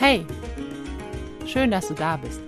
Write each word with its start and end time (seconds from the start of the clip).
Hey, 0.00 0.24
schön, 1.44 1.72
dass 1.72 1.88
du 1.88 1.94
da 1.94 2.18
bist. 2.18 2.40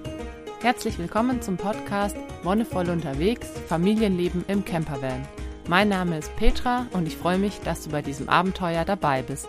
Herzlich 0.62 0.96
willkommen 1.00 1.42
zum 1.42 1.56
Podcast 1.56 2.16
Wonnevoll 2.44 2.88
unterwegs, 2.88 3.48
Familienleben 3.66 4.44
im 4.46 4.64
Campervan. 4.64 5.26
Mein 5.66 5.88
Name 5.88 6.18
ist 6.18 6.34
Petra 6.36 6.86
und 6.92 7.08
ich 7.08 7.16
freue 7.16 7.38
mich, 7.38 7.58
dass 7.62 7.82
du 7.82 7.90
bei 7.90 8.02
diesem 8.02 8.28
Abenteuer 8.28 8.84
dabei 8.84 9.22
bist. 9.22 9.48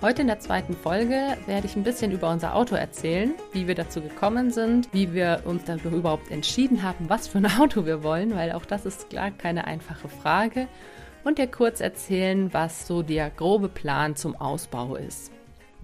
Heute 0.00 0.22
in 0.22 0.28
der 0.28 0.40
zweiten 0.40 0.74
Folge 0.74 1.36
werde 1.44 1.66
ich 1.66 1.76
ein 1.76 1.82
bisschen 1.82 2.12
über 2.12 2.30
unser 2.30 2.54
Auto 2.54 2.76
erzählen, 2.76 3.34
wie 3.52 3.68
wir 3.68 3.74
dazu 3.74 4.00
gekommen 4.00 4.50
sind, 4.50 4.88
wie 4.94 5.12
wir 5.12 5.42
uns 5.44 5.64
darüber 5.64 5.98
überhaupt 5.98 6.30
entschieden 6.30 6.82
haben, 6.82 7.10
was 7.10 7.28
für 7.28 7.36
ein 7.36 7.58
Auto 7.60 7.84
wir 7.84 8.02
wollen, 8.04 8.34
weil 8.34 8.52
auch 8.52 8.64
das 8.64 8.86
ist 8.86 9.10
klar 9.10 9.32
keine 9.32 9.66
einfache 9.66 10.08
Frage. 10.08 10.66
Und 11.24 11.36
dir 11.36 11.46
kurz 11.46 11.80
erzählen, 11.82 12.54
was 12.54 12.86
so 12.86 13.02
der 13.02 13.28
grobe 13.28 13.68
Plan 13.68 14.16
zum 14.16 14.34
Ausbau 14.34 14.96
ist. 14.96 15.35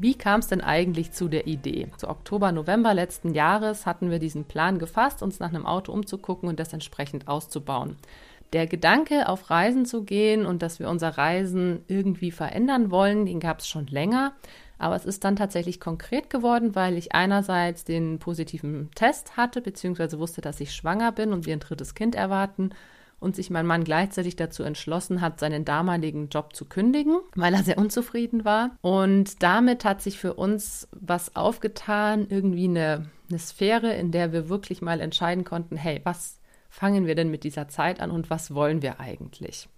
Wie 0.03 0.15
kam 0.15 0.41
es 0.41 0.49
denn 0.49 0.63
eigentlich 0.63 1.13
zu 1.13 1.29
der 1.29 1.47
Idee? 1.47 1.87
Zu 1.97 2.09
Oktober, 2.09 2.51
November 2.51 2.93
letzten 2.93 3.35
Jahres 3.35 3.87
hatten 3.87 4.11
wir 4.11 4.19
diesen 4.19 4.47
Plan 4.47 4.81
gefasst, 4.81 5.23
uns 5.23 5.39
nach 5.39 5.51
einem 5.51 5.65
Auto 5.65 5.93
umzugucken 5.93 6.49
und 6.49 6.59
das 6.59 6.73
entsprechend 6.73 7.29
auszubauen. 7.29 7.97
Der 8.53 8.67
Gedanke, 8.67 9.29
auf 9.29 9.49
Reisen 9.49 9.87
zu 9.87 10.03
gehen 10.03 10.45
und 10.45 10.61
dass 10.61 10.81
wir 10.81 10.91
unser 10.91 11.11
Reisen 11.19 11.85
irgendwie 11.87 12.33
verändern 12.33 12.91
wollen, 12.91 13.27
den 13.27 13.39
gab 13.39 13.61
es 13.61 13.69
schon 13.69 13.87
länger. 13.87 14.33
Aber 14.77 14.97
es 14.97 15.05
ist 15.05 15.23
dann 15.23 15.37
tatsächlich 15.37 15.79
konkret 15.79 16.31
geworden, 16.31 16.75
weil 16.75 16.99
ich 16.99 17.15
einerseits 17.15 17.85
den 17.85 18.19
positiven 18.19 18.91
Test 18.97 19.37
hatte, 19.37 19.61
beziehungsweise 19.61 20.19
wusste, 20.19 20.41
dass 20.41 20.59
ich 20.59 20.75
schwanger 20.75 21.13
bin 21.13 21.33
und 21.33 21.47
wir 21.47 21.53
ein 21.53 21.61
drittes 21.61 21.95
Kind 21.95 22.17
erwarten 22.17 22.71
und 23.23 23.37
sich 23.37 23.51
mein 23.51 23.67
Mann 23.67 23.85
gleichzeitig 23.85 24.37
dazu 24.37 24.63
entschlossen 24.63 25.21
hat, 25.21 25.41
seinen 25.41 25.65
damaligen 25.65 26.29
Job 26.29 26.55
zu 26.55 26.65
kündigen, 26.65 27.19
weil 27.35 27.55
er 27.55 27.63
sehr 27.63 27.79
unzufrieden 27.79 28.45
war. 28.45 28.77
Und 28.81 29.43
damit 29.43 29.85
hat 29.85 30.03
sich 30.03 30.19
für 30.19 30.35
uns 30.35 30.89
was 30.93 31.37
aufgetan, 31.37 32.27
irgendwie 32.29 32.69
eine, 32.69 33.07
eine 33.31 33.39
Sphäre, 33.39 33.95
in 33.95 34.11
der 34.11 34.33
wir 34.33 34.49
wirklich 34.49 34.83
mal 34.83 35.01
entscheiden 35.01 35.45
konnten, 35.45 35.77
hey, 35.77 36.01
was 36.05 36.39
fangen 36.69 37.07
wir 37.07 37.15
denn 37.15 37.31
mit 37.31 37.45
dieser 37.45 37.69
Zeit 37.69 38.01
an 38.01 38.11
und 38.11 38.31
was 38.31 38.55
wollen 38.55 38.83
wir 38.83 38.99
eigentlich? 38.99 39.69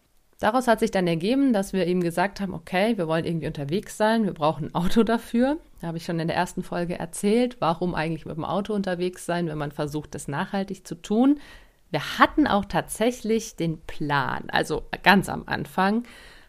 Daraus 0.40 0.66
hat 0.66 0.80
sich 0.80 0.90
dann 0.90 1.06
ergeben, 1.06 1.52
dass 1.52 1.72
wir 1.72 1.86
ihm 1.86 2.02
gesagt 2.02 2.40
haben, 2.40 2.54
okay, 2.54 2.98
wir 2.98 3.08
wollen 3.08 3.24
irgendwie 3.24 3.46
unterwegs 3.46 3.96
sein, 3.96 4.24
wir 4.24 4.34
brauchen 4.34 4.66
ein 4.66 4.74
Auto 4.74 5.02
dafür. 5.02 5.58
Da 5.80 5.88
habe 5.88 5.98
ich 5.98 6.04
schon 6.04 6.18
in 6.18 6.28
der 6.28 6.36
ersten 6.36 6.62
Folge 6.62 6.98
erzählt, 6.98 7.56
warum 7.60 7.94
eigentlich 7.94 8.26
mit 8.26 8.36
dem 8.36 8.44
Auto 8.44 8.74
unterwegs 8.74 9.26
sein, 9.26 9.46
wenn 9.46 9.58
man 9.58 9.72
versucht, 9.72 10.14
das 10.14 10.28
nachhaltig 10.28 10.86
zu 10.86 10.96
tun. 10.96 11.40
Wir 11.94 12.18
hatten 12.18 12.48
auch 12.48 12.64
tatsächlich 12.64 13.54
den 13.54 13.80
Plan, 13.82 14.50
also 14.50 14.82
ganz 15.04 15.28
am 15.28 15.44
Anfang, 15.46 16.02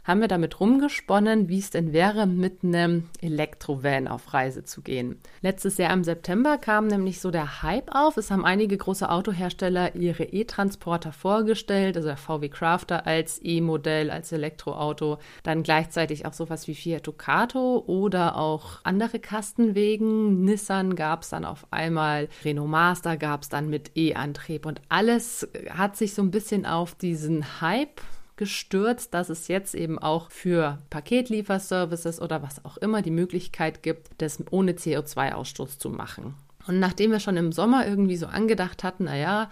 haben 0.05 0.21
wir 0.21 0.27
damit 0.27 0.59
rumgesponnen, 0.59 1.49
wie 1.49 1.59
es 1.59 1.71
denn 1.71 1.91
wäre, 1.91 2.27
mit 2.27 2.63
einem 2.63 3.09
Elektrovan 3.21 4.07
auf 4.07 4.33
Reise 4.33 4.63
zu 4.63 4.81
gehen. 4.81 5.19
Letztes 5.41 5.77
Jahr 5.77 5.91
im 5.93 6.03
September 6.03 6.57
kam 6.57 6.87
nämlich 6.87 7.19
so 7.19 7.31
der 7.31 7.63
Hype 7.63 7.93
auf. 7.93 8.15
Es 8.17 8.29
haben 8.29 8.45
einige 8.45 8.77
große 8.77 9.09
Autohersteller 9.09 9.95
ihre 9.95 10.23
E-Transporter 10.23 11.11
vorgestellt, 11.11 11.97
also 11.97 12.07
der 12.07 12.17
VW 12.17 12.49
Crafter 12.49 13.07
als 13.07 13.39
E-Modell, 13.43 14.11
als 14.11 14.31
Elektroauto. 14.31 15.17
Dann 15.41 15.63
gleichzeitig 15.63 16.25
auch 16.25 16.33
sowas 16.33 16.67
wie 16.67 16.75
Fiat 16.75 17.07
Ducato 17.07 17.83
oder 17.87 18.37
auch 18.37 18.81
andere 18.83 19.19
Kastenwegen. 19.19 20.45
Nissan 20.45 20.95
gab 20.95 21.23
es 21.23 21.29
dann 21.29 21.45
auf 21.45 21.65
einmal, 21.71 22.29
Renault 22.43 22.69
Master 22.69 23.17
gab 23.17 23.41
es 23.41 23.49
dann 23.49 23.69
mit 23.69 23.97
E-Antrieb 23.97 24.67
und 24.67 24.81
alles 24.87 25.47
hat 25.71 25.97
sich 25.97 26.13
so 26.13 26.21
ein 26.21 26.31
bisschen 26.31 26.67
auf 26.67 26.93
diesen 26.93 27.61
Hype 27.61 28.01
gestürzt, 28.37 29.13
dass 29.13 29.29
es 29.29 29.47
jetzt 29.47 29.75
eben 29.75 29.97
auch 29.97 30.29
für 30.29 30.79
Paketlieferservices 30.89 32.21
oder 32.21 32.43
was 32.43 32.63
auch 32.65 32.77
immer 32.77 33.01
die 33.01 33.11
Möglichkeit 33.11 33.83
gibt, 33.83 34.09
das 34.17 34.43
ohne 34.51 34.73
CO2-Ausstoß 34.73 35.79
zu 35.79 35.89
machen. 35.89 36.35
Und 36.67 36.79
nachdem 36.79 37.11
wir 37.11 37.19
schon 37.19 37.37
im 37.37 37.51
Sommer 37.51 37.87
irgendwie 37.87 38.17
so 38.17 38.25
angedacht 38.27 38.83
hatten, 38.83 39.05
naja, 39.05 39.49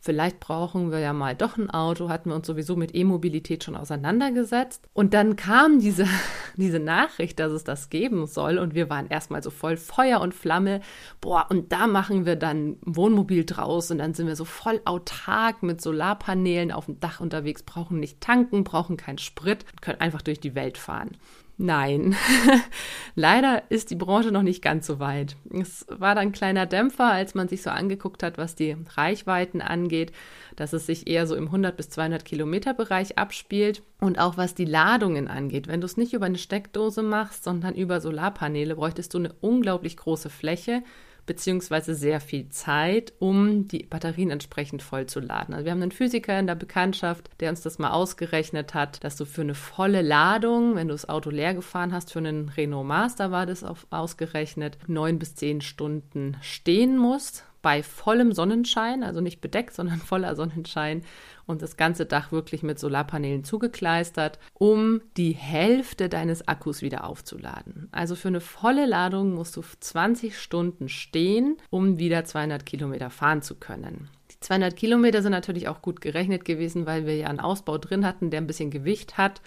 vielleicht 0.00 0.40
brauchen 0.40 0.90
wir 0.90 0.98
ja 0.98 1.12
mal 1.12 1.36
doch 1.36 1.56
ein 1.56 1.70
Auto, 1.70 2.08
hatten 2.08 2.30
wir 2.30 2.36
uns 2.36 2.46
sowieso 2.46 2.76
mit 2.76 2.94
E-Mobilität 2.94 3.64
schon 3.64 3.76
auseinandergesetzt. 3.76 4.88
Und 4.92 5.14
dann 5.14 5.36
kam 5.36 5.78
diese, 5.78 6.06
diese 6.56 6.78
Nachricht, 6.78 7.38
dass 7.38 7.52
es 7.52 7.64
das 7.64 7.90
geben 7.90 8.26
soll 8.26 8.58
und 8.58 8.74
wir 8.74 8.90
waren 8.90 9.06
erstmal 9.06 9.42
so 9.42 9.50
voll 9.50 9.76
Feuer 9.76 10.20
und 10.20 10.34
Flamme. 10.34 10.80
Boah, 11.20 11.46
und 11.50 11.72
da 11.72 11.86
machen 11.86 12.26
wir 12.26 12.36
dann 12.36 12.76
Wohnmobil 12.82 13.44
draus 13.44 13.90
und 13.90 13.98
dann 13.98 14.14
sind 14.14 14.26
wir 14.26 14.36
so 14.36 14.44
voll 14.44 14.80
autark 14.84 15.62
mit 15.62 15.80
Solarpanelen 15.80 16.72
auf 16.72 16.86
dem 16.86 16.98
Dach 17.00 17.20
unterwegs, 17.20 17.62
brauchen 17.62 18.00
nicht 18.00 18.20
tanken, 18.20 18.64
brauchen 18.64 18.96
keinen 18.96 19.18
Sprit, 19.18 19.64
können 19.80 20.00
einfach 20.00 20.22
durch 20.22 20.40
die 20.40 20.54
Welt 20.54 20.78
fahren. 20.78 21.16
Nein, 21.62 22.16
leider 23.16 23.64
ist 23.68 23.90
die 23.90 23.94
Branche 23.94 24.32
noch 24.32 24.40
nicht 24.40 24.62
ganz 24.62 24.86
so 24.86 24.98
weit. 24.98 25.36
Es 25.52 25.84
war 25.90 26.14
dann 26.14 26.28
ein 26.28 26.32
kleiner 26.32 26.64
Dämpfer, 26.64 27.12
als 27.12 27.34
man 27.34 27.48
sich 27.48 27.60
so 27.60 27.68
angeguckt 27.68 28.22
hat, 28.22 28.38
was 28.38 28.54
die 28.54 28.78
Reichweiten 28.94 29.60
angeht, 29.60 30.12
dass 30.56 30.72
es 30.72 30.86
sich 30.86 31.06
eher 31.06 31.26
so 31.26 31.34
im 31.34 31.44
100 31.44 31.76
bis 31.76 31.90
200 31.90 32.24
Kilometer 32.24 32.72
Bereich 32.72 33.18
abspielt 33.18 33.82
und 34.00 34.18
auch 34.18 34.38
was 34.38 34.54
die 34.54 34.64
Ladungen 34.64 35.28
angeht. 35.28 35.68
Wenn 35.68 35.82
du 35.82 35.84
es 35.84 35.98
nicht 35.98 36.14
über 36.14 36.24
eine 36.24 36.38
Steckdose 36.38 37.02
machst, 37.02 37.44
sondern 37.44 37.74
über 37.74 38.00
Solarpaneele, 38.00 38.76
bräuchtest 38.76 39.12
du 39.12 39.18
eine 39.18 39.34
unglaublich 39.42 39.98
große 39.98 40.30
Fläche 40.30 40.82
beziehungsweise 41.30 41.94
sehr 41.94 42.20
viel 42.20 42.48
Zeit, 42.48 43.12
um 43.20 43.68
die 43.68 43.84
Batterien 43.84 44.30
entsprechend 44.30 44.82
voll 44.82 45.06
zu 45.06 45.20
laden. 45.20 45.54
Also 45.54 45.64
wir 45.64 45.70
haben 45.70 45.80
einen 45.80 45.92
Physiker 45.92 46.36
in 46.36 46.48
der 46.48 46.56
Bekanntschaft, 46.56 47.30
der 47.38 47.50
uns 47.50 47.60
das 47.60 47.78
mal 47.78 47.92
ausgerechnet 47.92 48.74
hat, 48.74 49.04
dass 49.04 49.14
du 49.14 49.24
für 49.24 49.42
eine 49.42 49.54
volle 49.54 50.02
Ladung, 50.02 50.74
wenn 50.74 50.88
du 50.88 50.94
das 50.94 51.08
Auto 51.08 51.30
leer 51.30 51.54
gefahren 51.54 51.92
hast, 51.92 52.10
für 52.12 52.18
einen 52.18 52.48
Renault 52.48 52.84
Master 52.84 53.30
war 53.30 53.46
das 53.46 53.62
auf, 53.62 53.86
ausgerechnet, 53.90 54.76
neun 54.88 55.20
bis 55.20 55.36
zehn 55.36 55.60
Stunden 55.60 56.36
stehen 56.40 56.98
musst 56.98 57.44
bei 57.62 57.84
vollem 57.84 58.32
Sonnenschein, 58.32 59.04
also 59.04 59.20
nicht 59.20 59.40
bedeckt, 59.40 59.72
sondern 59.74 59.98
voller 59.98 60.34
Sonnenschein 60.34 61.02
und 61.50 61.62
das 61.62 61.76
ganze 61.76 62.06
Dach 62.06 62.32
wirklich 62.32 62.62
mit 62.62 62.78
Solarpanelen 62.78 63.44
zugekleistert, 63.44 64.38
um 64.54 65.02
die 65.16 65.32
Hälfte 65.32 66.08
deines 66.08 66.48
Akkus 66.48 66.80
wieder 66.80 67.04
aufzuladen. 67.04 67.88
Also 67.92 68.14
für 68.14 68.28
eine 68.28 68.40
volle 68.40 68.86
Ladung 68.86 69.34
musst 69.34 69.56
du 69.56 69.62
20 69.62 70.38
Stunden 70.38 70.88
stehen, 70.88 71.56
um 71.68 71.98
wieder 71.98 72.24
200 72.24 72.64
Kilometer 72.64 73.10
fahren 73.10 73.42
zu 73.42 73.56
können. 73.56 74.08
Die 74.30 74.40
200 74.40 74.76
Kilometer 74.76 75.22
sind 75.22 75.32
natürlich 75.32 75.68
auch 75.68 75.82
gut 75.82 76.00
gerechnet 76.00 76.44
gewesen, 76.44 76.86
weil 76.86 77.04
wir 77.04 77.16
ja 77.16 77.26
einen 77.26 77.40
Ausbau 77.40 77.78
drin 77.78 78.06
hatten, 78.06 78.30
der 78.30 78.40
ein 78.40 78.46
bisschen 78.46 78.70
Gewicht 78.70 79.18
hat 79.18 79.42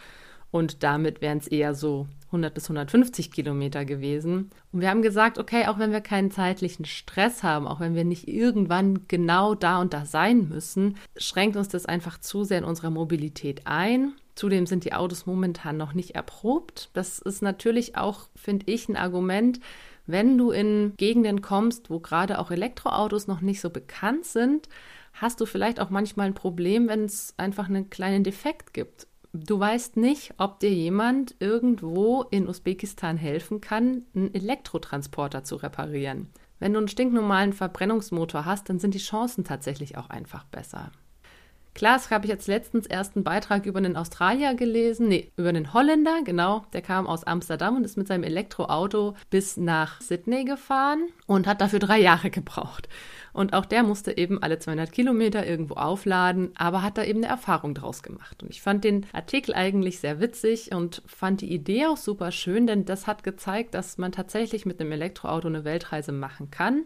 und 0.53 0.83
damit 0.83 1.19
wären 1.19 1.39
es 1.39 1.47
eher 1.47 1.73
so 1.73 2.05
100 2.27 2.53
bis 2.53 2.65
150 2.65 3.31
Kilometer 3.31 3.85
gewesen. 3.85 4.51
Und 4.71 4.81
wir 4.81 4.89
haben 4.91 5.01
gesagt, 5.01 5.39
okay, 5.39 5.65
auch 5.65 5.79
wenn 5.79 5.91
wir 5.91 5.99
keinen 5.99 6.29
zeitlichen 6.29 6.85
Stress 6.85 7.41
haben, 7.41 7.67
auch 7.67 7.79
wenn 7.79 7.95
wir 7.95 8.03
nicht 8.03 8.27
irgendwann 8.27 9.07
genau 9.07 9.55
da 9.55 9.81
und 9.81 9.95
da 9.95 10.05
sein 10.05 10.47
müssen, 10.49 10.95
schränkt 11.17 11.57
uns 11.57 11.69
das 11.69 11.87
einfach 11.87 12.19
zu 12.19 12.43
sehr 12.43 12.59
in 12.59 12.65
unserer 12.65 12.91
Mobilität 12.91 13.63
ein. 13.65 14.13
Zudem 14.35 14.67
sind 14.67 14.85
die 14.85 14.93
Autos 14.93 15.25
momentan 15.25 15.75
noch 15.75 15.95
nicht 15.95 16.13
erprobt. 16.13 16.91
Das 16.93 17.17
ist 17.17 17.41
natürlich 17.41 17.97
auch, 17.97 18.27
finde 18.35 18.71
ich, 18.71 18.87
ein 18.87 18.95
Argument, 18.95 19.59
wenn 20.05 20.37
du 20.37 20.51
in 20.51 20.93
Gegenden 20.97 21.41
kommst, 21.41 21.89
wo 21.89 21.99
gerade 21.99 22.37
auch 22.37 22.51
Elektroautos 22.51 23.25
noch 23.25 23.41
nicht 23.41 23.59
so 23.59 23.71
bekannt 23.71 24.25
sind, 24.25 24.69
hast 25.13 25.41
du 25.41 25.47
vielleicht 25.47 25.79
auch 25.79 25.89
manchmal 25.89 26.27
ein 26.27 26.35
Problem, 26.35 26.89
wenn 26.89 27.05
es 27.05 27.33
einfach 27.37 27.69
einen 27.69 27.89
kleinen 27.89 28.23
Defekt 28.23 28.75
gibt 28.75 29.07
du 29.33 29.59
weißt 29.59 29.97
nicht, 29.97 30.35
ob 30.37 30.59
dir 30.59 30.71
jemand 30.71 31.35
irgendwo 31.39 32.23
in 32.23 32.47
Usbekistan 32.47 33.17
helfen 33.17 33.59
kann, 33.59 34.03
einen 34.15 34.33
Elektrotransporter 34.33 35.43
zu 35.43 35.55
reparieren. 35.57 36.29
Wenn 36.59 36.73
du 36.73 36.79
einen 36.79 36.87
stinknormalen 36.87 37.51
Verbrennungsmotor 37.51 38.45
hast, 38.45 38.69
dann 38.69 38.79
sind 38.79 38.93
die 38.93 38.99
Chancen 38.99 39.43
tatsächlich 39.43 39.97
auch 39.97 40.09
einfach 40.09 40.45
besser. 40.45 40.91
Klar, 41.75 41.97
das 41.97 42.11
habe 42.11 42.25
ich 42.25 42.31
jetzt 42.31 42.47
letztens 42.47 42.85
erst 42.85 43.15
einen 43.15 43.23
Beitrag 43.23 43.65
über 43.65 43.79
einen 43.79 43.97
Australier 43.97 44.53
gelesen, 44.53 45.07
nee, 45.07 45.31
über 45.37 45.49
einen 45.49 45.73
Holländer, 45.73 46.21
genau, 46.23 46.65
der 46.71 46.83
kam 46.83 47.07
aus 47.07 47.23
Amsterdam 47.23 47.75
und 47.75 47.83
ist 47.83 47.97
mit 47.97 48.07
seinem 48.07 48.23
Elektroauto 48.23 49.15
bis 49.31 49.57
nach 49.57 49.99
Sydney 49.99 50.45
gefahren 50.45 51.07
und 51.25 51.47
hat 51.47 51.61
dafür 51.61 51.79
drei 51.79 51.99
Jahre 51.99 52.29
gebraucht. 52.29 52.87
Und 53.33 53.53
auch 53.53 53.65
der 53.65 53.81
musste 53.81 54.15
eben 54.15 54.41
alle 54.43 54.59
200 54.59 54.91
Kilometer 54.91 55.47
irgendwo 55.47 55.73
aufladen, 55.73 56.51
aber 56.55 56.83
hat 56.83 56.99
da 56.99 57.03
eben 57.03 57.23
eine 57.23 57.33
Erfahrung 57.33 57.73
draus 57.73 58.03
gemacht. 58.03 58.43
Und 58.43 58.51
ich 58.51 58.61
fand 58.61 58.83
den 58.83 59.07
Artikel 59.11 59.55
eigentlich 59.55 59.99
sehr 59.99 60.19
witzig 60.19 60.71
und 60.71 61.01
fand 61.07 61.41
die 61.41 61.51
Idee 61.51 61.87
auch 61.87 61.97
super 61.97 62.31
schön, 62.31 62.67
denn 62.67 62.85
das 62.85 63.07
hat 63.07 63.23
gezeigt, 63.23 63.73
dass 63.73 63.97
man 63.97 64.11
tatsächlich 64.11 64.67
mit 64.67 64.79
einem 64.79 64.91
Elektroauto 64.91 65.47
eine 65.47 65.65
Weltreise 65.65 66.11
machen 66.11 66.51
kann 66.51 66.85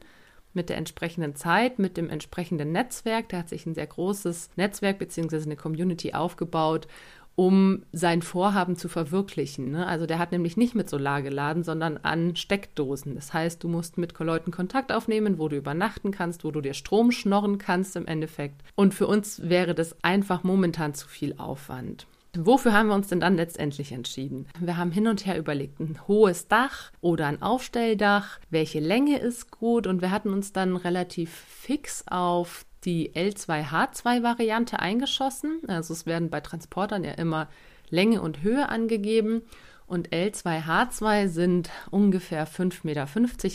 mit 0.53 0.69
der 0.69 0.77
entsprechenden 0.77 1.35
Zeit, 1.35 1.79
mit 1.79 1.97
dem 1.97 2.09
entsprechenden 2.09 2.71
Netzwerk. 2.71 3.29
Der 3.29 3.39
hat 3.39 3.49
sich 3.49 3.65
ein 3.65 3.75
sehr 3.75 3.87
großes 3.87 4.49
Netzwerk 4.55 4.99
bzw. 4.99 5.43
eine 5.43 5.55
Community 5.55 6.13
aufgebaut, 6.13 6.87
um 7.35 7.83
sein 7.91 8.23
Vorhaben 8.23 8.77
zu 8.77 8.89
verwirklichen. 8.89 9.69
Ne? 9.69 9.85
Also 9.85 10.07
der 10.07 10.17
hat 10.17 10.31
nämlich 10.31 10.57
nicht 10.57 10.73
mit 10.73 10.89
Solar 10.89 11.21
geladen, 11.21 11.63
sondern 11.63 11.97
an 11.97 12.35
Steckdosen. 12.35 13.13
Das 13.13 13.31
heißt, 13.31 13.63
du 13.63 13.67
musst 13.67 13.99
mit 13.99 14.17
Leuten 14.17 14.49
Kontakt 14.49 14.91
aufnehmen, 14.91 15.37
wo 15.37 15.47
du 15.47 15.55
übernachten 15.55 16.09
kannst, 16.09 16.43
wo 16.43 16.49
du 16.49 16.61
dir 16.61 16.73
Strom 16.73 17.11
schnorren 17.11 17.59
kannst 17.59 17.95
im 17.95 18.07
Endeffekt. 18.07 18.63
Und 18.73 18.95
für 18.95 19.05
uns 19.05 19.47
wäre 19.47 19.75
das 19.75 20.03
einfach 20.03 20.43
momentan 20.43 20.95
zu 20.95 21.07
viel 21.07 21.35
Aufwand. 21.37 22.07
Wofür 22.35 22.73
haben 22.73 22.89
wir 22.89 22.95
uns 22.95 23.07
denn 23.07 23.19
dann 23.19 23.35
letztendlich 23.35 23.91
entschieden? 23.91 24.47
Wir 24.59 24.77
haben 24.77 24.91
hin 24.91 25.07
und 25.07 25.25
her 25.25 25.37
überlegt, 25.37 25.79
ein 25.79 25.99
hohes 26.07 26.47
Dach 26.47 26.91
oder 27.01 27.27
ein 27.27 27.41
Aufstelldach, 27.41 28.39
welche 28.49 28.79
Länge 28.79 29.19
ist 29.19 29.51
gut 29.51 29.87
und 29.87 30.01
wir 30.01 30.11
hatten 30.11 30.31
uns 30.33 30.53
dann 30.53 30.75
relativ 30.75 31.31
fix 31.31 32.03
auf 32.07 32.65
die 32.83 33.11
L2H2-Variante 33.13 34.79
eingeschossen. 34.79 35.61
Also 35.67 35.93
es 35.93 36.05
werden 36.05 36.29
bei 36.29 36.41
Transportern 36.41 37.03
ja 37.03 37.11
immer 37.11 37.47
Länge 37.89 38.21
und 38.21 38.41
Höhe 38.41 38.69
angegeben 38.69 39.41
und 39.87 40.09
L2H2 40.09 41.27
sind 41.27 41.69
ungefähr 41.91 42.47
5,50 42.47 42.79
Meter 42.83 43.03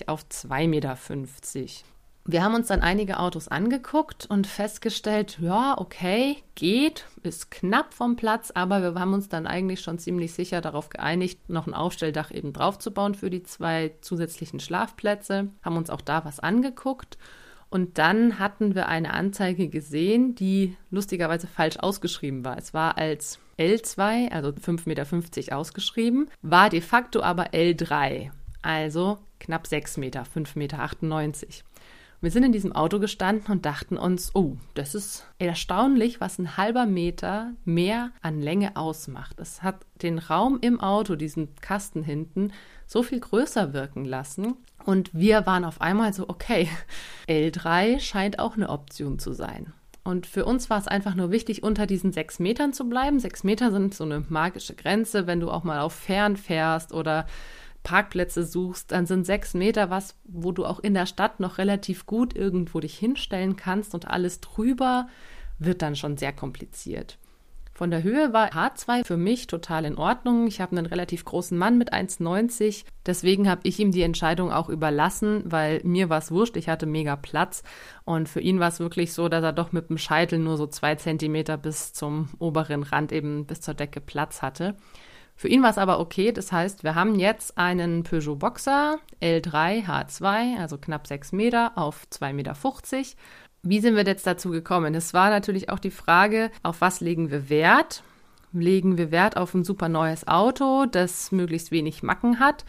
auf 0.07 0.25
2,50 0.25 0.67
Meter. 0.69 0.99
Wir 2.25 2.45
haben 2.45 2.55
uns 2.55 2.69
dann 2.69 2.83
einige 2.83 3.19
Autos 3.19 3.49
angeguckt 3.49 4.27
und 4.27 4.47
festgestellt, 4.47 5.39
ja, 5.41 5.77
okay, 5.77 6.37
geht, 6.55 7.07
ist 7.25 7.51
knapp 7.51 7.95
vom 7.95 8.15
Platz, 8.15 8.53
aber 8.55 8.81
wir 8.81 9.01
haben 9.01 9.13
uns 9.13 9.29
dann 9.29 9.49
eigentlich 9.49 9.81
schon 9.81 9.99
ziemlich 9.99 10.33
sicher 10.33 10.61
darauf 10.61 10.89
geeinigt, 10.89 11.49
noch 11.49 11.67
ein 11.67 11.75
Aufstelldach 11.75 12.31
eben 12.31 12.53
draufzubauen 12.53 13.17
für 13.17 13.29
die 13.29 13.43
zwei 13.43 13.95
zusätzlichen 14.03 14.61
Schlafplätze, 14.61 15.49
haben 15.63 15.77
uns 15.77 15.91
auch 15.91 16.01
da 16.01 16.25
was 16.25 16.39
angeguckt 16.39 17.19
und 17.71 17.99
dann 17.99 18.39
hatten 18.39 18.77
wir 18.77 18.87
eine 18.87 19.15
Anzeige 19.15 19.69
gesehen, 19.69 20.37
die 20.37 20.77
lustigerweise 20.91 21.49
falsch 21.49 21.79
ausgeschrieben 21.79 22.45
war. 22.45 22.57
Es 22.57 22.73
war 22.73 22.99
als 22.99 23.41
L2, 23.59 24.31
also 24.31 24.51
5,50 24.51 24.89
Meter 24.89 25.59
ausgeschrieben, 25.59 26.29
war 26.41 26.71
de 26.71 26.83
facto 26.83 27.21
aber 27.21 27.47
L3, 27.47 28.31
also 28.63 29.19
knapp 29.41 29.67
6 29.67 29.97
Meter, 29.97 30.23
5,98 30.23 30.57
Meter. 30.57 30.79
Wir 32.23 32.31
sind 32.31 32.45
in 32.45 32.53
diesem 32.53 32.71
Auto 32.71 33.01
gestanden 33.01 33.51
und 33.51 33.67
dachten 33.67 33.99
uns, 33.99 34.31
oh, 34.37 34.57
das 34.75 34.95
ist 34.95 35.27
erstaunlich, 35.41 36.21
was 36.21 36.39
ein 36.39 36.57
halber 36.57 36.87
Meter 36.87 37.51
mehr 37.65 38.13
an 38.21 38.41
Länge 38.41 38.77
ausmacht. 38.77 39.41
Es 39.41 39.65
hat 39.65 39.85
den 40.03 40.21
Raum 40.21 40.59
im 40.61 40.79
Auto, 40.79 41.17
diesen 41.17 41.57
Kasten 41.57 42.05
hinten, 42.05 42.53
so 42.87 43.03
viel 43.03 43.19
größer 43.19 43.73
wirken 43.73 44.05
lassen. 44.05 44.55
Und 44.85 45.13
wir 45.13 45.47
waren 45.47 45.65
auf 45.65 45.81
einmal 45.81 46.13
so, 46.13 46.29
okay, 46.29 46.69
L3 47.29 47.99
scheint 47.99 48.39
auch 48.39 48.55
eine 48.55 48.69
Option 48.69 49.19
zu 49.19 49.33
sein. 49.33 49.73
Und 50.05 50.29
für 50.29 50.45
uns 50.45 50.71
war 50.71 50.79
es 50.79 50.87
einfach 50.87 51.17
nur 51.17 51.33
wichtig, 51.33 51.65
unter 51.65 51.87
diesen 51.87 52.13
sechs 52.13 52.39
Metern 52.39 52.73
zu 52.73 52.89
bleiben. 52.89 53.19
Sechs 53.19 53.43
Meter 53.43 53.73
sind 53.73 53.95
so 53.95 54.05
eine 54.05 54.25
magische 54.29 54.77
Grenze, 54.77 55.27
wenn 55.27 55.41
du 55.41 55.51
auch 55.51 55.65
mal 55.65 55.81
auf 55.81 55.93
Fern 55.93 56.37
fährst 56.37 56.93
oder 56.93 57.27
Parkplätze 57.83 58.45
suchst, 58.45 58.93
dann 58.93 59.07
sind 59.07 59.27
sechs 59.27 59.55
Meter 59.55 59.91
was, 59.91 60.17
wo 60.25 60.53
du 60.53 60.65
auch 60.65 60.81
in 60.81 60.95
der 60.95 61.07
Stadt 61.07 61.41
noch 61.41 61.59
relativ 61.59 62.07
gut 62.07 62.35
irgendwo 62.35 62.81
dich 62.81 62.97
hinstellen 62.97 63.57
kannst 63.57 63.95
und 63.95 64.09
alles 64.09 64.41
drüber 64.41 65.09
wird 65.59 65.83
dann 65.83 65.97
schon 65.97 66.17
sehr 66.17 66.33
kompliziert. 66.33 67.19
Von 67.75 67.91
der 67.91 68.03
Höhe 68.03 68.35
war 68.35 68.51
H2 68.51 69.05
für 69.05 69.17
mich 69.17 69.47
total 69.47 69.87
in 69.87 69.97
Ordnung. 69.97 70.47
Ich 70.47 70.61
habe 70.61 70.77
einen 70.77 70.87
relativ 70.87 71.25
großen 71.25 71.57
Mann 71.57 71.79
mit 71.79 71.93
1,90. 71.93 72.85
Deswegen 73.07 73.49
habe 73.49 73.63
ich 73.65 73.81
ihm 73.81 73.93
die 73.93 74.03
Entscheidung 74.03 74.53
auch 74.53 74.69
überlassen, 74.69 75.43
weil 75.47 75.81
mir 75.83 76.11
war 76.11 76.19
es 76.19 76.31
wurscht. 76.31 76.57
Ich 76.59 76.69
hatte 76.69 76.85
mega 76.85 77.17
Platz. 77.17 77.63
Und 78.05 78.29
für 78.29 78.41
ihn 78.41 78.61
war 78.61 78.69
es 78.69 78.79
wirklich 78.79 79.15
so, 79.15 79.31
dass 79.31 79.43
er 79.43 79.55
doch 79.55 79.73
mit 79.73 79.89
dem 79.89 79.97
Scheitel 79.97 80.39
nur 80.39 80.59
so 80.59 80.67
zwei 80.67 80.97
Zentimeter 80.97 81.57
bis 81.57 81.95
zum 81.95 82.29
oberen 82.39 82.83
Rand 82.83 83.11
eben 83.11 83.47
bis 83.47 83.63
zur 83.63 83.75
Decke 83.75 84.03
Platz 84.03 84.43
hatte. 84.43 84.77
Für 85.35 85.49
ihn 85.49 85.63
war 85.63 85.71
es 85.71 85.79
aber 85.79 85.99
okay. 85.99 86.33
Das 86.33 86.53
heißt, 86.53 86.85
wir 86.85 86.95
haben 86.95 87.19
jetzt 87.19 87.59
einen 87.59 88.05
Peugeot 88.05 88.37
Boxer 88.37 88.99
L3 89.21 89.87
H2, 89.87 90.59
also 90.59 90.79
knapp 90.79 91.07
6 91.07 91.33
Meter 91.33 91.73
auf 91.77 92.07
2,50 92.13 92.33
Meter. 92.33 92.55
Wie 93.65 93.81
sind 93.81 93.95
wir 93.95 94.05
jetzt 94.05 94.27
dazu 94.27 94.51
gekommen? 94.51 94.95
Es 94.95 95.15
war 95.15 95.31
natürlich 95.31 95.69
auch 95.69 95.79
die 95.79 95.91
Frage, 95.91 96.51
auf 96.63 96.81
was 96.81 97.01
legen 97.01 97.31
wir 97.31 97.49
Wert? 97.49 98.03
Legen 98.53 98.99
wir 98.99 99.11
Wert 99.11 99.37
auf 99.37 99.55
ein 99.55 99.65
super 99.65 99.89
neues 99.89 100.29
Auto, 100.29 100.87
das 100.87 101.33
möglichst 101.33 101.71
wenig 101.71 102.03
Macken 102.03 102.39
hat? 102.39 102.65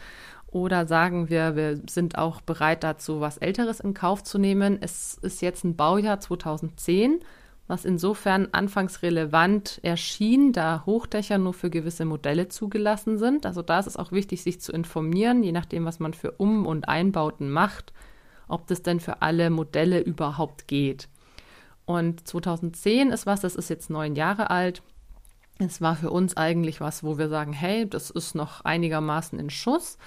Oder 0.46 0.86
sagen 0.86 1.28
wir, 1.30 1.56
wir 1.56 1.80
sind 1.90 2.16
auch 2.16 2.40
bereit 2.40 2.84
dazu, 2.84 3.20
was 3.20 3.38
Älteres 3.38 3.80
in 3.80 3.92
Kauf 3.92 4.22
zu 4.22 4.38
nehmen? 4.38 4.78
Es 4.80 5.14
ist 5.14 5.42
jetzt 5.42 5.64
ein 5.64 5.74
Baujahr 5.74 6.20
2010 6.20 7.20
was 7.66 7.84
insofern 7.84 8.48
anfangs 8.52 9.02
relevant 9.02 9.80
erschien, 9.82 10.52
da 10.52 10.82
Hochdächer 10.84 11.38
nur 11.38 11.54
für 11.54 11.70
gewisse 11.70 12.04
Modelle 12.04 12.48
zugelassen 12.48 13.16
sind. 13.16 13.46
Also 13.46 13.62
da 13.62 13.78
ist 13.78 13.86
es 13.86 13.96
auch 13.96 14.12
wichtig, 14.12 14.42
sich 14.42 14.60
zu 14.60 14.72
informieren, 14.72 15.42
je 15.42 15.52
nachdem, 15.52 15.84
was 15.86 15.98
man 15.98 16.12
für 16.12 16.32
Um- 16.32 16.66
und 16.66 16.88
Einbauten 16.88 17.50
macht, 17.50 17.92
ob 18.48 18.66
das 18.66 18.82
denn 18.82 19.00
für 19.00 19.22
alle 19.22 19.48
Modelle 19.48 20.00
überhaupt 20.00 20.68
geht. 20.68 21.08
Und 21.86 22.26
2010 22.28 23.10
ist 23.10 23.26
was, 23.26 23.40
das 23.40 23.56
ist 23.56 23.70
jetzt 23.70 23.88
neun 23.88 24.14
Jahre 24.14 24.50
alt. 24.50 24.82
Es 25.58 25.80
war 25.80 25.96
für 25.96 26.10
uns 26.10 26.36
eigentlich 26.36 26.80
was, 26.80 27.02
wo 27.02 27.16
wir 27.16 27.28
sagen, 27.28 27.52
hey, 27.52 27.88
das 27.88 28.10
ist 28.10 28.34
noch 28.34 28.62
einigermaßen 28.62 29.38
in 29.38 29.50
Schuss. 29.50 29.98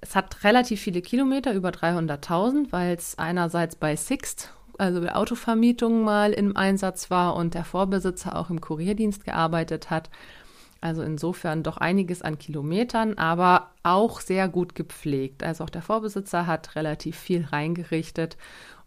Es 0.00 0.16
hat 0.16 0.44
relativ 0.44 0.80
viele 0.80 1.02
Kilometer, 1.02 1.52
über 1.52 1.70
300.000, 1.70 2.70
weil 2.70 2.96
es 2.96 3.18
einerseits 3.18 3.76
bei 3.76 3.96
Sixt 3.96 4.52
also 4.78 5.00
der 5.00 5.18
Autovermietung 5.18 6.02
mal 6.02 6.32
im 6.32 6.56
Einsatz 6.56 7.10
war 7.10 7.36
und 7.36 7.54
der 7.54 7.64
Vorbesitzer 7.64 8.36
auch 8.36 8.48
im 8.48 8.60
Kurierdienst 8.60 9.24
gearbeitet 9.24 9.90
hat. 9.90 10.08
Also 10.80 11.02
insofern 11.02 11.64
doch 11.64 11.78
einiges 11.78 12.22
an 12.22 12.38
Kilometern, 12.38 13.14
aber 13.14 13.72
auch 13.82 14.20
sehr 14.20 14.48
gut 14.48 14.76
gepflegt. 14.76 15.42
Also 15.42 15.64
auch 15.64 15.70
der 15.70 15.82
Vorbesitzer 15.82 16.46
hat 16.46 16.76
relativ 16.76 17.16
viel 17.18 17.44
reingerichtet 17.44 18.36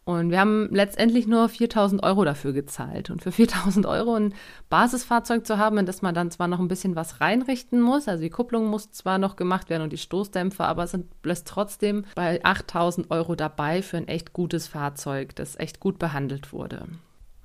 und 0.04 0.32
wir 0.32 0.40
haben 0.40 0.68
letztendlich 0.72 1.28
nur 1.28 1.48
4000 1.48 2.02
Euro 2.02 2.26
dafür 2.26 2.54
gezahlt. 2.54 3.12
Und 3.12 3.22
für 3.22 3.32
4000 3.32 3.86
Euro 3.86 4.16
ein 4.16 4.34
Basisfahrzeug 4.70 5.46
zu 5.46 5.60
haben, 5.60 5.78
in 5.78 5.86
das 5.86 6.02
man 6.02 6.16
dann 6.16 6.32
zwar 6.32 6.48
noch 6.48 6.60
ein 6.60 6.68
bisschen 6.68 6.96
was 6.96 7.22
reinrichten 7.22 7.82
muss, 7.82 8.08
also 8.08 8.24
die 8.24 8.32
Kupplung 8.32 8.66
muss 8.68 8.92
zwar 8.92 9.20
noch 9.20 9.36
gemacht 9.36 9.70
werden 9.70 9.84
und 9.84 9.94
die 9.94 9.98
Stoßdämpfer, 9.98 10.68
aber 10.68 10.86
es 10.86 10.92
sind 10.92 11.06
trotzdem 11.46 12.06
bei 12.16 12.44
8000 12.44 13.12
Euro 13.12 13.36
dabei 13.36 13.84
für 13.84 13.98
ein 13.98 14.08
echt 14.08 14.34
gutes 14.34 14.68
Fahrzeug, 14.68 15.36
das 15.36 15.60
echt 15.60 15.80
gut 15.80 16.00
behandelt 16.00 16.52
wurde. 16.52 16.88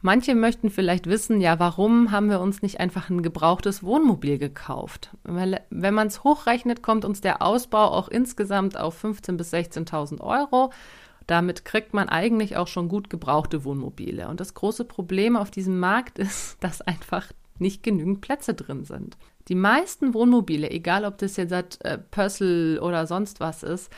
Manche 0.02 0.34
möchten 0.34 0.70
vielleicht 0.70 1.08
wissen, 1.08 1.40
ja, 1.40 1.58
warum 1.58 2.10
haben 2.10 2.30
wir 2.30 2.40
uns 2.40 2.62
nicht 2.62 2.80
einfach 2.80 3.10
ein 3.10 3.22
gebrauchtes 3.22 3.82
Wohnmobil 3.82 4.38
gekauft? 4.38 5.10
Weil, 5.24 5.62
wenn 5.70 5.94
man 5.94 6.06
es 6.06 6.22
hochrechnet, 6.22 6.82
kommt 6.82 7.04
uns 7.04 7.22
der 7.22 7.42
Ausbau 7.42 7.90
auch 7.90 8.08
insgesamt 8.08 8.78
auf 8.78 9.02
15.000 9.02 9.36
bis 9.36 9.52
16.000 9.52 10.20
Euro. 10.20 10.70
Damit 11.26 11.64
kriegt 11.64 11.92
man 11.92 12.08
eigentlich 12.08 12.56
auch 12.56 12.68
schon 12.68 12.88
gut 12.88 13.10
gebrauchte 13.10 13.64
Wohnmobile. 13.64 14.28
Und 14.28 14.40
das 14.40 14.54
große 14.54 14.84
Problem 14.84 15.36
auf 15.36 15.50
diesem 15.50 15.78
Markt 15.78 16.18
ist, 16.18 16.56
dass 16.60 16.82
einfach 16.82 17.32
nicht 17.58 17.82
genügend 17.82 18.20
Plätze 18.20 18.54
drin 18.54 18.84
sind. 18.84 19.16
Die 19.48 19.54
meisten 19.54 20.14
Wohnmobile, 20.14 20.70
egal 20.70 21.04
ob 21.04 21.18
das 21.18 21.36
jetzt 21.36 21.84
äh, 21.84 21.98
Pössl 21.98 22.78
oder 22.82 23.06
sonst 23.06 23.40
was 23.40 23.62
ist, 23.62 23.90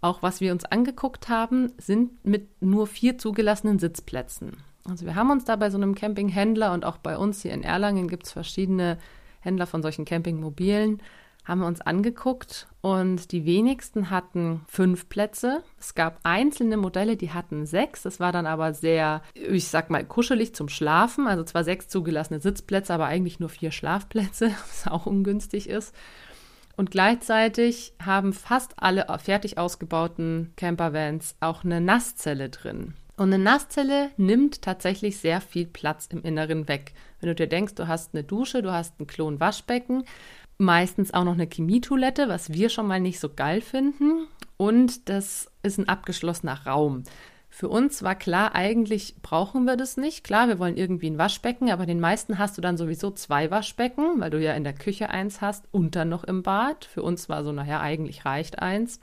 auch 0.00 0.22
was 0.22 0.40
wir 0.40 0.52
uns 0.52 0.64
angeguckt 0.64 1.28
haben, 1.28 1.72
sind 1.78 2.24
mit 2.24 2.62
nur 2.62 2.86
vier 2.86 3.18
zugelassenen 3.18 3.78
Sitzplätzen. 3.78 4.56
Also 4.88 5.04
wir 5.04 5.14
haben 5.14 5.30
uns 5.30 5.44
da 5.44 5.56
bei 5.56 5.70
so 5.70 5.78
einem 5.78 5.94
Campinghändler 5.94 6.72
und 6.72 6.84
auch 6.84 6.98
bei 6.98 7.16
uns 7.16 7.42
hier 7.42 7.52
in 7.52 7.62
Erlangen 7.62 8.08
gibt 8.08 8.26
es 8.26 8.32
verschiedene 8.32 8.98
Händler 9.40 9.66
von 9.66 9.82
solchen 9.82 10.04
Campingmobilen 10.04 11.02
haben 11.46 11.60
wir 11.60 11.68
uns 11.68 11.80
angeguckt 11.80 12.66
und 12.80 13.30
die 13.30 13.44
wenigsten 13.44 14.10
hatten 14.10 14.62
fünf 14.66 15.08
Plätze. 15.08 15.62
Es 15.78 15.94
gab 15.94 16.18
einzelne 16.24 16.76
Modelle, 16.76 17.16
die 17.16 17.30
hatten 17.30 17.66
sechs. 17.66 18.02
Das 18.02 18.18
war 18.18 18.32
dann 18.32 18.46
aber 18.46 18.74
sehr, 18.74 19.22
ich 19.34 19.68
sag 19.68 19.88
mal, 19.88 20.04
kuschelig 20.04 20.54
zum 20.56 20.68
Schlafen. 20.68 21.28
Also 21.28 21.44
zwar 21.44 21.62
sechs 21.62 21.86
zugelassene 21.88 22.40
Sitzplätze, 22.40 22.92
aber 22.92 23.06
eigentlich 23.06 23.38
nur 23.38 23.48
vier 23.48 23.70
Schlafplätze, 23.70 24.50
was 24.68 24.88
auch 24.90 25.06
ungünstig 25.06 25.68
ist. 25.68 25.94
Und 26.76 26.90
gleichzeitig 26.90 27.94
haben 28.04 28.32
fast 28.32 28.74
alle 28.76 29.06
fertig 29.22 29.56
ausgebauten 29.56 30.52
Campervans 30.56 31.36
auch 31.40 31.64
eine 31.64 31.80
Nasszelle 31.80 32.50
drin. 32.50 32.94
Und 33.16 33.32
eine 33.32 33.42
Nasszelle 33.42 34.10
nimmt 34.18 34.60
tatsächlich 34.60 35.18
sehr 35.18 35.40
viel 35.40 35.66
Platz 35.66 36.06
im 36.10 36.22
Inneren 36.22 36.68
weg. 36.68 36.92
Wenn 37.20 37.28
du 37.28 37.34
dir 37.34 37.46
denkst, 37.46 37.74
du 37.74 37.88
hast 37.88 38.14
eine 38.14 38.24
Dusche, 38.24 38.60
du 38.60 38.72
hast 38.72 39.00
ein 39.00 39.06
Klo- 39.06 39.26
und 39.26 39.40
Waschbecken, 39.40 40.04
meistens 40.58 41.12
auch 41.12 41.24
noch 41.24 41.34
eine 41.34 41.46
Chemietoilette, 41.46 42.28
was 42.28 42.52
wir 42.52 42.68
schon 42.68 42.86
mal 42.86 43.00
nicht 43.00 43.20
so 43.20 43.28
geil 43.28 43.60
finden. 43.60 44.26
Und 44.56 45.08
das 45.08 45.50
ist 45.62 45.78
ein 45.78 45.88
abgeschlossener 45.88 46.66
Raum. 46.66 47.04
Für 47.48 47.68
uns 47.68 48.02
war 48.02 48.14
klar, 48.14 48.54
eigentlich 48.54 49.16
brauchen 49.22 49.64
wir 49.64 49.76
das 49.76 49.96
nicht. 49.96 50.24
Klar, 50.24 50.48
wir 50.48 50.58
wollen 50.58 50.76
irgendwie 50.76 51.08
ein 51.08 51.18
Waschbecken, 51.18 51.70
aber 51.70 51.86
den 51.86 52.00
meisten 52.00 52.38
hast 52.38 52.58
du 52.58 52.60
dann 52.60 52.76
sowieso 52.76 53.10
zwei 53.10 53.50
Waschbecken, 53.50 54.20
weil 54.20 54.30
du 54.30 54.38
ja 54.38 54.52
in 54.52 54.64
der 54.64 54.74
Küche 54.74 55.08
eins 55.08 55.40
hast 55.40 55.64
und 55.72 55.96
dann 55.96 56.10
noch 56.10 56.24
im 56.24 56.42
Bad. 56.42 56.84
Für 56.84 57.02
uns 57.02 57.28
war 57.28 57.44
so, 57.44 57.52
naja, 57.52 57.80
eigentlich 57.80 58.26
reicht 58.26 58.58
eins. 58.58 59.00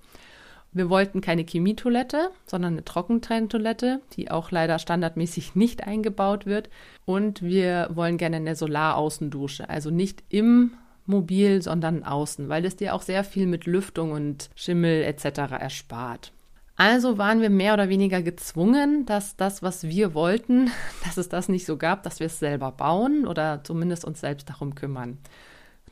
Wir 0.72 0.89
wollten 0.89 1.22
keine 1.22 1.43
Chemietoilette, 1.43 2.31
sondern 2.45 2.74
eine 2.74 2.86
Trockentrenntoilette, 2.86 4.01
die 4.13 4.29
auch 4.29 4.51
leider 4.51 4.79
standardmäßig 4.79 5.55
nicht 5.55 5.88
eingebaut 5.88 6.45
wird. 6.45 6.69
Und 7.05 7.41
wir 7.41 7.89
wollen 7.93 8.17
gerne 8.17 8.38
eine 8.38 8.55
Solaraußendusche, 8.55 9.69
also 9.69 9.89
nicht 9.89 10.24
im 10.29 10.72
mobil, 11.05 11.62
sondern 11.62 12.03
außen, 12.03 12.50
weil 12.50 12.65
es 12.65 12.75
dir 12.75 12.93
auch 12.93 13.01
sehr 13.01 13.24
viel 13.24 13.48
mit 13.48 13.65
Lüftung 13.65 14.12
und 14.12 14.50
Schimmel 14.55 15.03
etc. 15.03 15.25
erspart. 15.60 16.31
Also 16.75 17.17
waren 17.17 17.41
wir 17.41 17.50
mehr 17.50 17.74
oder 17.74 17.89
weniger 17.89 18.22
gezwungen, 18.22 19.05
dass 19.05 19.36
das, 19.36 19.62
was 19.62 19.83
wir 19.83 20.13
wollten, 20.13 20.72
dass 21.03 21.17
es 21.17 21.29
das 21.29 21.50
nicht 21.50 21.65
so 21.65 21.77
gab, 21.77 22.03
dass 22.03 22.19
wir 22.19 22.27
es 22.27 22.39
selber 22.39 22.72
bauen 22.72 23.27
oder 23.27 23.63
zumindest 23.63 24.05
uns 24.05 24.22
selbst 24.22 24.50
darum 24.50 24.75
kümmern. 24.75 25.19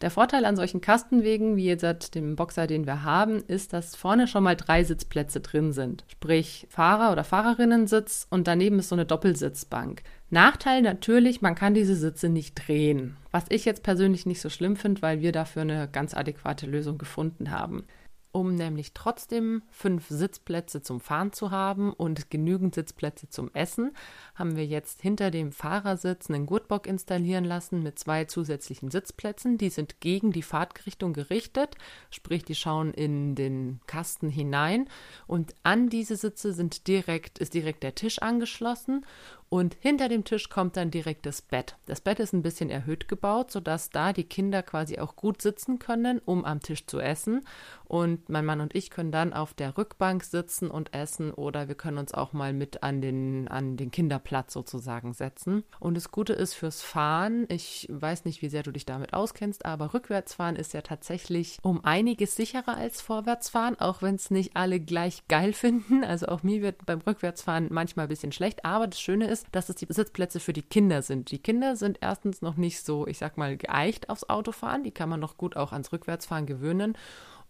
Der 0.01 0.09
Vorteil 0.09 0.45
an 0.45 0.55
solchen 0.55 0.81
Kastenwegen, 0.81 1.57
wie 1.57 1.65
jetzt 1.65 2.15
dem 2.15 2.35
Boxer, 2.35 2.65
den 2.65 2.87
wir 2.87 3.03
haben, 3.03 3.43
ist, 3.47 3.71
dass 3.71 3.95
vorne 3.95 4.27
schon 4.27 4.43
mal 4.43 4.55
drei 4.55 4.83
Sitzplätze 4.83 5.41
drin 5.41 5.73
sind. 5.73 6.03
Sprich 6.07 6.65
Fahrer- 6.69 7.11
oder 7.11 7.23
Fahrerinnensitz 7.23 8.25
und 8.31 8.47
daneben 8.47 8.79
ist 8.79 8.89
so 8.89 8.95
eine 8.95 9.05
Doppelsitzbank. 9.05 10.01
Nachteil 10.31 10.81
natürlich, 10.81 11.41
man 11.41 11.53
kann 11.53 11.75
diese 11.75 11.95
Sitze 11.95 12.29
nicht 12.29 12.55
drehen. 12.55 13.15
Was 13.29 13.45
ich 13.49 13.63
jetzt 13.65 13.83
persönlich 13.83 14.25
nicht 14.25 14.41
so 14.41 14.49
schlimm 14.49 14.75
finde, 14.75 15.03
weil 15.03 15.21
wir 15.21 15.31
dafür 15.31 15.61
eine 15.61 15.87
ganz 15.91 16.15
adäquate 16.15 16.65
Lösung 16.65 16.97
gefunden 16.97 17.51
haben 17.51 17.83
um 18.31 18.55
nämlich 18.55 18.93
trotzdem 18.93 19.61
fünf 19.69 20.07
Sitzplätze 20.07 20.81
zum 20.81 20.99
Fahren 20.99 21.33
zu 21.33 21.51
haben 21.51 21.91
und 21.91 22.29
genügend 22.29 22.75
Sitzplätze 22.75 23.29
zum 23.29 23.51
Essen, 23.53 23.91
haben 24.35 24.55
wir 24.55 24.65
jetzt 24.65 25.01
hinter 25.01 25.31
dem 25.31 25.51
Fahrersitz 25.51 26.29
einen 26.29 26.45
Gurtbock 26.45 26.87
installieren 26.87 27.43
lassen 27.43 27.83
mit 27.83 27.99
zwei 27.99 28.25
zusätzlichen 28.25 28.89
Sitzplätzen. 28.89 29.57
Die 29.57 29.69
sind 29.69 29.99
gegen 29.99 30.31
die 30.31 30.43
Fahrtrichtung 30.43 31.13
gerichtet, 31.13 31.75
sprich, 32.09 32.43
die 32.43 32.55
schauen 32.55 32.93
in 32.93 33.35
den 33.35 33.81
Kasten 33.87 34.29
hinein 34.29 34.87
und 35.27 35.53
an 35.63 35.89
diese 35.89 36.15
Sitze 36.15 36.53
sind 36.53 36.87
direkt, 36.87 37.39
ist 37.39 37.53
direkt 37.53 37.83
der 37.83 37.95
Tisch 37.95 38.19
angeschlossen 38.19 39.05
und 39.53 39.75
hinter 39.81 40.07
dem 40.07 40.23
Tisch 40.23 40.47
kommt 40.47 40.77
dann 40.77 40.91
direkt 40.91 41.25
das 41.25 41.41
Bett. 41.41 41.75
Das 41.85 41.99
Bett 41.99 42.21
ist 42.21 42.31
ein 42.31 42.41
bisschen 42.41 42.69
erhöht 42.69 43.09
gebaut, 43.09 43.51
sodass 43.51 43.89
da 43.89 44.13
die 44.13 44.23
Kinder 44.23 44.63
quasi 44.63 44.97
auch 44.97 45.17
gut 45.17 45.41
sitzen 45.41 45.77
können, 45.77 46.21
um 46.23 46.45
am 46.45 46.61
Tisch 46.61 46.87
zu 46.87 47.01
essen. 47.01 47.45
Und 47.83 48.29
mein 48.29 48.45
Mann 48.45 48.61
und 48.61 48.73
ich 48.73 48.89
können 48.89 49.11
dann 49.11 49.33
auf 49.33 49.53
der 49.53 49.77
Rückbank 49.77 50.23
sitzen 50.23 50.71
und 50.71 50.93
essen 50.93 51.33
oder 51.33 51.67
wir 51.67 51.75
können 51.75 51.97
uns 51.97 52.13
auch 52.13 52.31
mal 52.31 52.53
mit 52.53 52.81
an 52.81 53.01
den, 53.01 53.49
an 53.49 53.75
den 53.75 53.91
Kinderplatz 53.91 54.53
sozusagen 54.53 55.11
setzen. 55.11 55.65
Und 55.81 55.95
das 55.95 56.11
Gute 56.11 56.31
ist 56.31 56.53
fürs 56.53 56.81
Fahren, 56.81 57.45
ich 57.49 57.89
weiß 57.91 58.23
nicht, 58.23 58.41
wie 58.41 58.47
sehr 58.47 58.63
du 58.63 58.71
dich 58.71 58.85
damit 58.85 59.11
auskennst, 59.13 59.65
aber 59.65 59.93
Rückwärtsfahren 59.93 60.55
ist 60.55 60.73
ja 60.73 60.79
tatsächlich 60.79 61.57
um 61.61 61.83
einiges 61.83 62.37
sicherer 62.37 62.77
als 62.77 63.01
Vorwärtsfahren, 63.01 63.77
auch 63.81 64.01
wenn 64.01 64.15
es 64.15 64.31
nicht 64.31 64.55
alle 64.55 64.79
gleich 64.79 65.27
geil 65.27 65.51
finden. 65.61 66.05
Also 66.05 66.27
auch 66.27 66.43
mir 66.43 66.61
wird 66.61 66.85
beim 66.85 67.01
Rückwärtsfahren 67.01 67.67
manchmal 67.69 68.05
ein 68.05 68.09
bisschen 68.09 68.31
schlecht, 68.31 68.63
aber 68.63 68.87
das 68.87 69.01
Schöne 69.01 69.27
ist, 69.27 69.40
ist, 69.41 69.47
dass 69.51 69.69
es 69.69 69.75
die 69.75 69.87
Sitzplätze 69.89 70.39
für 70.39 70.53
die 70.53 70.61
Kinder 70.61 71.01
sind. 71.01 71.31
Die 71.31 71.39
Kinder 71.39 71.75
sind 71.75 71.99
erstens 72.01 72.41
noch 72.41 72.57
nicht 72.57 72.83
so, 72.83 73.07
ich 73.07 73.17
sag 73.17 73.37
mal, 73.37 73.57
geeicht 73.57 74.09
aufs 74.09 74.29
Autofahren. 74.29 74.83
Die 74.83 74.91
kann 74.91 75.09
man 75.09 75.19
noch 75.19 75.37
gut 75.37 75.55
auch 75.55 75.71
ans 75.71 75.91
Rückwärtsfahren 75.91 76.45
gewöhnen. 76.45 76.97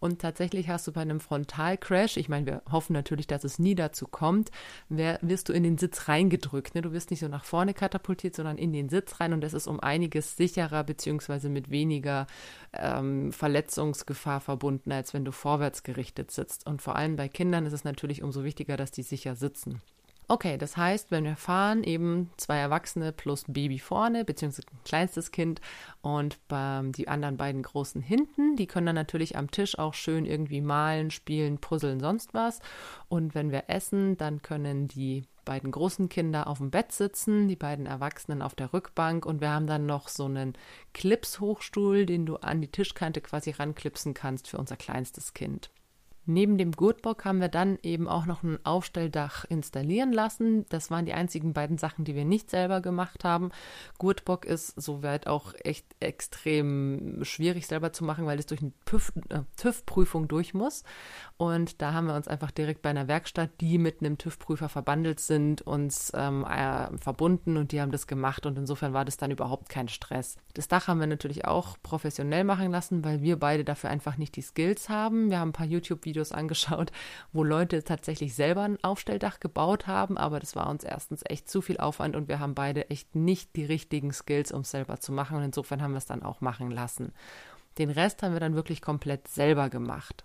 Und 0.00 0.20
tatsächlich 0.20 0.68
hast 0.68 0.84
du 0.88 0.92
bei 0.92 1.00
einem 1.00 1.20
Frontalcrash, 1.20 2.16
ich 2.16 2.28
meine, 2.28 2.46
wir 2.46 2.62
hoffen 2.72 2.92
natürlich, 2.92 3.28
dass 3.28 3.44
es 3.44 3.60
nie 3.60 3.76
dazu 3.76 4.08
kommt, 4.08 4.50
wirst 4.88 5.48
du 5.48 5.52
in 5.52 5.62
den 5.62 5.78
Sitz 5.78 6.08
reingedrückt. 6.08 6.74
Ne? 6.74 6.82
Du 6.82 6.92
wirst 6.92 7.12
nicht 7.12 7.20
so 7.20 7.28
nach 7.28 7.44
vorne 7.44 7.72
katapultiert, 7.72 8.34
sondern 8.34 8.58
in 8.58 8.72
den 8.72 8.88
Sitz 8.88 9.20
rein 9.20 9.32
und 9.32 9.42
das 9.42 9.54
ist 9.54 9.68
um 9.68 9.78
einiges 9.78 10.36
sicherer 10.36 10.82
beziehungsweise 10.82 11.48
mit 11.48 11.70
weniger 11.70 12.26
ähm, 12.72 13.30
Verletzungsgefahr 13.30 14.40
verbunden, 14.40 14.90
als 14.90 15.14
wenn 15.14 15.24
du 15.24 15.30
vorwärts 15.30 15.84
gerichtet 15.84 16.32
sitzt. 16.32 16.66
Und 16.66 16.82
vor 16.82 16.96
allem 16.96 17.14
bei 17.14 17.28
Kindern 17.28 17.64
ist 17.64 17.72
es 17.72 17.84
natürlich 17.84 18.24
umso 18.24 18.42
wichtiger, 18.42 18.76
dass 18.76 18.90
die 18.90 19.04
sicher 19.04 19.36
sitzen. 19.36 19.82
Okay, 20.32 20.56
das 20.56 20.78
heißt, 20.78 21.10
wenn 21.10 21.24
wir 21.24 21.36
fahren, 21.36 21.84
eben 21.84 22.30
zwei 22.38 22.56
Erwachsene 22.56 23.12
plus 23.12 23.44
Baby 23.46 23.78
vorne, 23.78 24.24
beziehungsweise 24.24 24.66
ein 24.72 24.82
kleinstes 24.82 25.30
Kind 25.30 25.60
und 26.00 26.38
die 26.50 27.06
anderen 27.06 27.36
beiden 27.36 27.62
Großen 27.62 28.00
hinten. 28.00 28.56
Die 28.56 28.66
können 28.66 28.86
dann 28.86 28.94
natürlich 28.94 29.36
am 29.36 29.50
Tisch 29.50 29.78
auch 29.78 29.92
schön 29.92 30.24
irgendwie 30.24 30.62
malen, 30.62 31.10
spielen, 31.10 31.58
puzzeln, 31.58 32.00
sonst 32.00 32.32
was. 32.32 32.60
Und 33.10 33.34
wenn 33.34 33.50
wir 33.50 33.64
essen, 33.66 34.16
dann 34.16 34.40
können 34.40 34.88
die 34.88 35.26
beiden 35.44 35.70
großen 35.70 36.08
Kinder 36.08 36.46
auf 36.46 36.56
dem 36.56 36.70
Bett 36.70 36.92
sitzen, 36.92 37.46
die 37.46 37.56
beiden 37.56 37.84
Erwachsenen 37.84 38.40
auf 38.40 38.54
der 38.54 38.72
Rückbank 38.72 39.26
und 39.26 39.42
wir 39.42 39.50
haben 39.50 39.66
dann 39.66 39.84
noch 39.84 40.08
so 40.08 40.24
einen 40.24 40.54
Clips-Hochstuhl, 40.94 42.06
den 42.06 42.24
du 42.24 42.36
an 42.36 42.62
die 42.62 42.68
Tischkante 42.68 43.20
quasi 43.20 43.50
ranklipsen 43.50 44.14
kannst 44.14 44.48
für 44.48 44.56
unser 44.56 44.76
kleinstes 44.76 45.34
Kind. 45.34 45.68
Neben 46.24 46.56
dem 46.56 46.70
Gurtbock 46.70 47.24
haben 47.24 47.40
wir 47.40 47.48
dann 47.48 47.78
eben 47.82 48.06
auch 48.06 48.26
noch 48.26 48.44
ein 48.44 48.64
Aufstelldach 48.64 49.44
installieren 49.44 50.12
lassen. 50.12 50.64
Das 50.68 50.88
waren 50.88 51.04
die 51.04 51.14
einzigen 51.14 51.52
beiden 51.52 51.78
Sachen, 51.78 52.04
die 52.04 52.14
wir 52.14 52.24
nicht 52.24 52.48
selber 52.48 52.80
gemacht 52.80 53.24
haben. 53.24 53.50
Gurtbock 53.98 54.44
ist 54.44 54.80
soweit 54.80 55.26
auch 55.26 55.52
echt 55.64 55.84
extrem 55.98 57.24
schwierig 57.24 57.66
selber 57.66 57.92
zu 57.92 58.04
machen, 58.04 58.24
weil 58.24 58.38
es 58.38 58.46
durch 58.46 58.60
eine 58.62 58.70
äh, 59.30 59.40
TÜV-Prüfung 59.56 60.28
durch 60.28 60.54
muss. 60.54 60.84
Und 61.38 61.82
da 61.82 61.92
haben 61.92 62.06
wir 62.06 62.14
uns 62.14 62.28
einfach 62.28 62.52
direkt 62.52 62.82
bei 62.82 62.90
einer 62.90 63.08
Werkstatt, 63.08 63.50
die 63.60 63.78
mit 63.78 64.00
einem 64.00 64.16
TÜV-Prüfer 64.16 64.68
verbandelt 64.68 65.18
sind, 65.18 65.62
uns 65.62 66.12
ähm, 66.14 66.44
äh, 66.44 66.96
verbunden 66.98 67.56
und 67.56 67.72
die 67.72 67.80
haben 67.80 67.90
das 67.90 68.06
gemacht. 68.06 68.46
Und 68.46 68.56
insofern 68.58 68.92
war 68.92 69.04
das 69.04 69.16
dann 69.16 69.32
überhaupt 69.32 69.68
kein 69.68 69.88
Stress. 69.88 70.36
Das 70.54 70.68
Dach 70.68 70.86
haben 70.86 71.00
wir 71.00 71.08
natürlich 71.08 71.46
auch 71.46 71.76
professionell 71.82 72.44
machen 72.44 72.70
lassen, 72.70 73.04
weil 73.04 73.22
wir 73.22 73.40
beide 73.40 73.64
dafür 73.64 73.90
einfach 73.90 74.18
nicht 74.18 74.36
die 74.36 74.42
Skills 74.42 74.88
haben. 74.88 75.30
Wir 75.30 75.40
haben 75.40 75.48
ein 75.48 75.52
paar 75.52 75.66
YouTube-Videos 75.66 76.11
Videos 76.12 76.32
angeschaut, 76.32 76.92
wo 77.32 77.42
Leute 77.42 77.82
tatsächlich 77.82 78.34
selber 78.34 78.62
ein 78.62 78.82
Aufstelldach 78.84 79.40
gebaut 79.40 79.86
haben, 79.86 80.18
aber 80.18 80.40
das 80.40 80.54
war 80.54 80.68
uns 80.68 80.84
erstens 80.84 81.22
echt 81.24 81.48
zu 81.48 81.62
viel 81.62 81.78
Aufwand 81.78 82.16
und 82.16 82.28
wir 82.28 82.38
haben 82.38 82.54
beide 82.54 82.90
echt 82.90 83.16
nicht 83.16 83.56
die 83.56 83.64
richtigen 83.64 84.12
Skills, 84.12 84.52
um 84.52 84.60
es 84.60 84.70
selber 84.70 85.00
zu 85.00 85.10
machen 85.12 85.38
und 85.38 85.42
insofern 85.42 85.80
haben 85.80 85.92
wir 85.92 85.98
es 85.98 86.06
dann 86.06 86.22
auch 86.22 86.42
machen 86.42 86.70
lassen. 86.70 87.14
Den 87.78 87.90
Rest 87.90 88.22
haben 88.22 88.34
wir 88.34 88.40
dann 88.40 88.54
wirklich 88.54 88.82
komplett 88.82 89.26
selber 89.26 89.70
gemacht. 89.70 90.24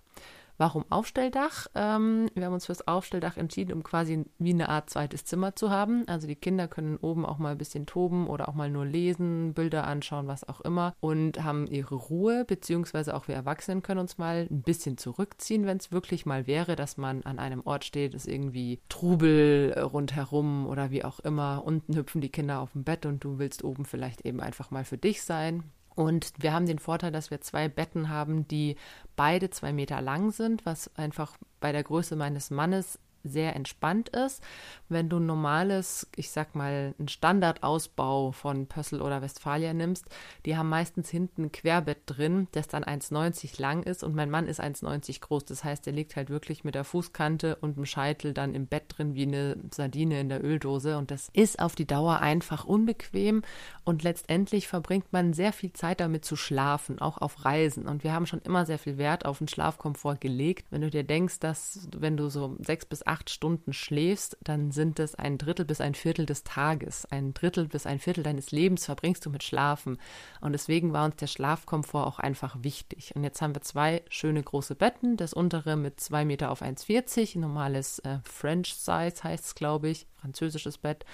Warum 0.58 0.84
Aufstelldach? 0.90 1.68
Ähm, 1.76 2.28
wir 2.34 2.44
haben 2.44 2.52
uns 2.52 2.66
fürs 2.66 2.86
Aufstelldach 2.88 3.36
entschieden, 3.36 3.72
um 3.72 3.84
quasi 3.84 4.24
wie 4.38 4.50
eine 4.52 4.68
Art 4.68 4.90
zweites 4.90 5.24
Zimmer 5.24 5.54
zu 5.54 5.70
haben. 5.70 6.02
Also 6.08 6.26
die 6.26 6.34
Kinder 6.34 6.66
können 6.66 6.96
oben 6.96 7.24
auch 7.24 7.38
mal 7.38 7.52
ein 7.52 7.58
bisschen 7.58 7.86
toben 7.86 8.26
oder 8.26 8.48
auch 8.48 8.54
mal 8.54 8.68
nur 8.68 8.84
lesen, 8.84 9.54
Bilder 9.54 9.86
anschauen, 9.86 10.26
was 10.26 10.48
auch 10.48 10.60
immer 10.60 10.96
und 10.98 11.44
haben 11.44 11.68
ihre 11.68 11.94
Ruhe, 11.94 12.44
beziehungsweise 12.44 13.14
auch 13.14 13.28
wir 13.28 13.36
Erwachsenen 13.36 13.82
können 13.82 14.00
uns 14.00 14.18
mal 14.18 14.48
ein 14.50 14.62
bisschen 14.62 14.98
zurückziehen, 14.98 15.64
wenn 15.64 15.76
es 15.76 15.92
wirklich 15.92 16.26
mal 16.26 16.48
wäre, 16.48 16.74
dass 16.74 16.96
man 16.96 17.22
an 17.22 17.38
einem 17.38 17.62
Ort 17.64 17.84
steht, 17.84 18.14
ist 18.14 18.26
irgendwie 18.26 18.80
Trubel 18.88 19.78
rundherum 19.78 20.66
oder 20.66 20.90
wie 20.90 21.04
auch 21.04 21.20
immer. 21.20 21.62
Unten 21.64 21.94
hüpfen 21.94 22.20
die 22.20 22.30
Kinder 22.30 22.58
auf 22.58 22.72
dem 22.72 22.82
Bett 22.82 23.06
und 23.06 23.22
du 23.22 23.38
willst 23.38 23.62
oben 23.62 23.84
vielleicht 23.84 24.22
eben 24.22 24.40
einfach 24.40 24.72
mal 24.72 24.84
für 24.84 24.98
dich 24.98 25.22
sein. 25.22 25.62
Und 25.98 26.32
wir 26.38 26.52
haben 26.52 26.66
den 26.66 26.78
Vorteil, 26.78 27.10
dass 27.10 27.32
wir 27.32 27.40
zwei 27.40 27.68
Betten 27.68 28.08
haben, 28.08 28.46
die 28.46 28.76
beide 29.16 29.50
zwei 29.50 29.72
Meter 29.72 30.00
lang 30.00 30.30
sind, 30.30 30.64
was 30.64 30.96
einfach 30.96 31.36
bei 31.58 31.72
der 31.72 31.82
Größe 31.82 32.14
meines 32.14 32.52
Mannes 32.52 33.00
sehr 33.28 33.54
entspannt 33.56 34.08
ist. 34.10 34.42
Wenn 34.88 35.08
du 35.08 35.18
ein 35.18 35.26
normales, 35.26 36.08
ich 36.16 36.30
sag 36.30 36.54
mal, 36.54 36.94
einen 36.98 37.08
Standardausbau 37.08 38.32
von 38.32 38.66
Pössl 38.66 39.00
oder 39.00 39.22
Westfalia 39.22 39.74
nimmst, 39.74 40.06
die 40.46 40.56
haben 40.56 40.68
meistens 40.68 41.10
hinten 41.10 41.44
ein 41.44 41.52
Querbett 41.52 42.02
drin, 42.06 42.48
das 42.52 42.68
dann 42.68 42.84
1,90 42.84 43.60
lang 43.60 43.82
ist 43.82 44.02
und 44.02 44.14
mein 44.14 44.30
Mann 44.30 44.46
ist 44.46 44.60
1,90 44.60 45.20
groß. 45.20 45.44
Das 45.44 45.64
heißt, 45.64 45.86
der 45.86 45.92
liegt 45.92 46.16
halt 46.16 46.30
wirklich 46.30 46.64
mit 46.64 46.74
der 46.74 46.84
Fußkante 46.84 47.56
und 47.56 47.76
dem 47.76 47.86
Scheitel 47.86 48.32
dann 48.32 48.54
im 48.54 48.66
Bett 48.66 48.84
drin 48.88 49.14
wie 49.14 49.22
eine 49.22 49.56
Sardine 49.72 50.20
in 50.20 50.28
der 50.28 50.44
Öldose 50.44 50.98
und 50.98 51.10
das 51.10 51.28
ist 51.32 51.60
auf 51.60 51.74
die 51.74 51.86
Dauer 51.86 52.20
einfach 52.20 52.64
unbequem 52.64 53.42
und 53.84 54.02
letztendlich 54.02 54.68
verbringt 54.68 55.12
man 55.12 55.32
sehr 55.32 55.52
viel 55.52 55.72
Zeit 55.72 56.00
damit 56.00 56.24
zu 56.24 56.36
schlafen, 56.36 57.00
auch 57.00 57.18
auf 57.18 57.44
Reisen 57.44 57.86
und 57.86 58.04
wir 58.04 58.12
haben 58.12 58.26
schon 58.26 58.42
immer 58.42 58.66
sehr 58.66 58.78
viel 58.78 58.98
Wert 58.98 59.24
auf 59.24 59.38
den 59.38 59.48
Schlafkomfort 59.48 60.20
gelegt. 60.20 60.66
Wenn 60.70 60.82
du 60.82 60.90
dir 60.90 61.04
denkst, 61.04 61.40
dass 61.40 61.88
wenn 61.96 62.16
du 62.16 62.28
so 62.28 62.56
sechs 62.60 62.86
bis 62.86 63.06
acht 63.06 63.17
Stunden 63.26 63.72
schläfst, 63.72 64.36
dann 64.42 64.70
sind 64.70 64.98
es 64.98 65.14
ein 65.14 65.38
Drittel 65.38 65.64
bis 65.64 65.80
ein 65.80 65.94
Viertel 65.94 66.26
des 66.26 66.44
Tages. 66.44 67.06
Ein 67.06 67.34
Drittel 67.34 67.68
bis 67.68 67.86
ein 67.86 67.98
Viertel 67.98 68.22
deines 68.22 68.50
Lebens 68.50 68.84
verbringst 68.84 69.24
du 69.26 69.30
mit 69.30 69.42
Schlafen. 69.42 69.98
Und 70.40 70.52
deswegen 70.52 70.92
war 70.92 71.04
uns 71.04 71.16
der 71.16 71.26
Schlafkomfort 71.26 72.06
auch 72.06 72.18
einfach 72.18 72.56
wichtig. 72.62 73.14
Und 73.14 73.24
jetzt 73.24 73.42
haben 73.42 73.54
wir 73.54 73.62
zwei 73.62 74.02
schöne 74.08 74.42
große 74.42 74.74
Betten. 74.74 75.16
Das 75.16 75.32
untere 75.32 75.76
mit 75.76 76.00
zwei 76.00 76.24
Meter 76.24 76.50
auf 76.50 76.62
1,40, 76.62 77.38
normales 77.38 77.98
äh, 78.00 78.18
French 78.24 78.74
Size 78.74 79.22
heißt 79.22 79.44
es, 79.44 79.54
glaube 79.54 79.88
ich, 79.88 80.06
französisches 80.16 80.78
Bett 80.78 81.04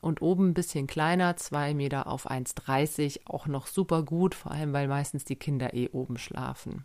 und 0.00 0.22
oben 0.22 0.50
ein 0.50 0.54
bisschen 0.54 0.86
kleiner, 0.86 1.36
zwei 1.36 1.74
Meter 1.74 2.06
auf 2.06 2.30
1,30, 2.30 3.20
auch 3.26 3.46
noch 3.46 3.66
super 3.66 4.02
gut, 4.02 4.34
vor 4.34 4.52
allem 4.52 4.72
weil 4.72 4.88
meistens 4.88 5.24
die 5.24 5.36
Kinder 5.36 5.74
eh 5.74 5.88
oben 5.90 6.16
schlafen. 6.16 6.84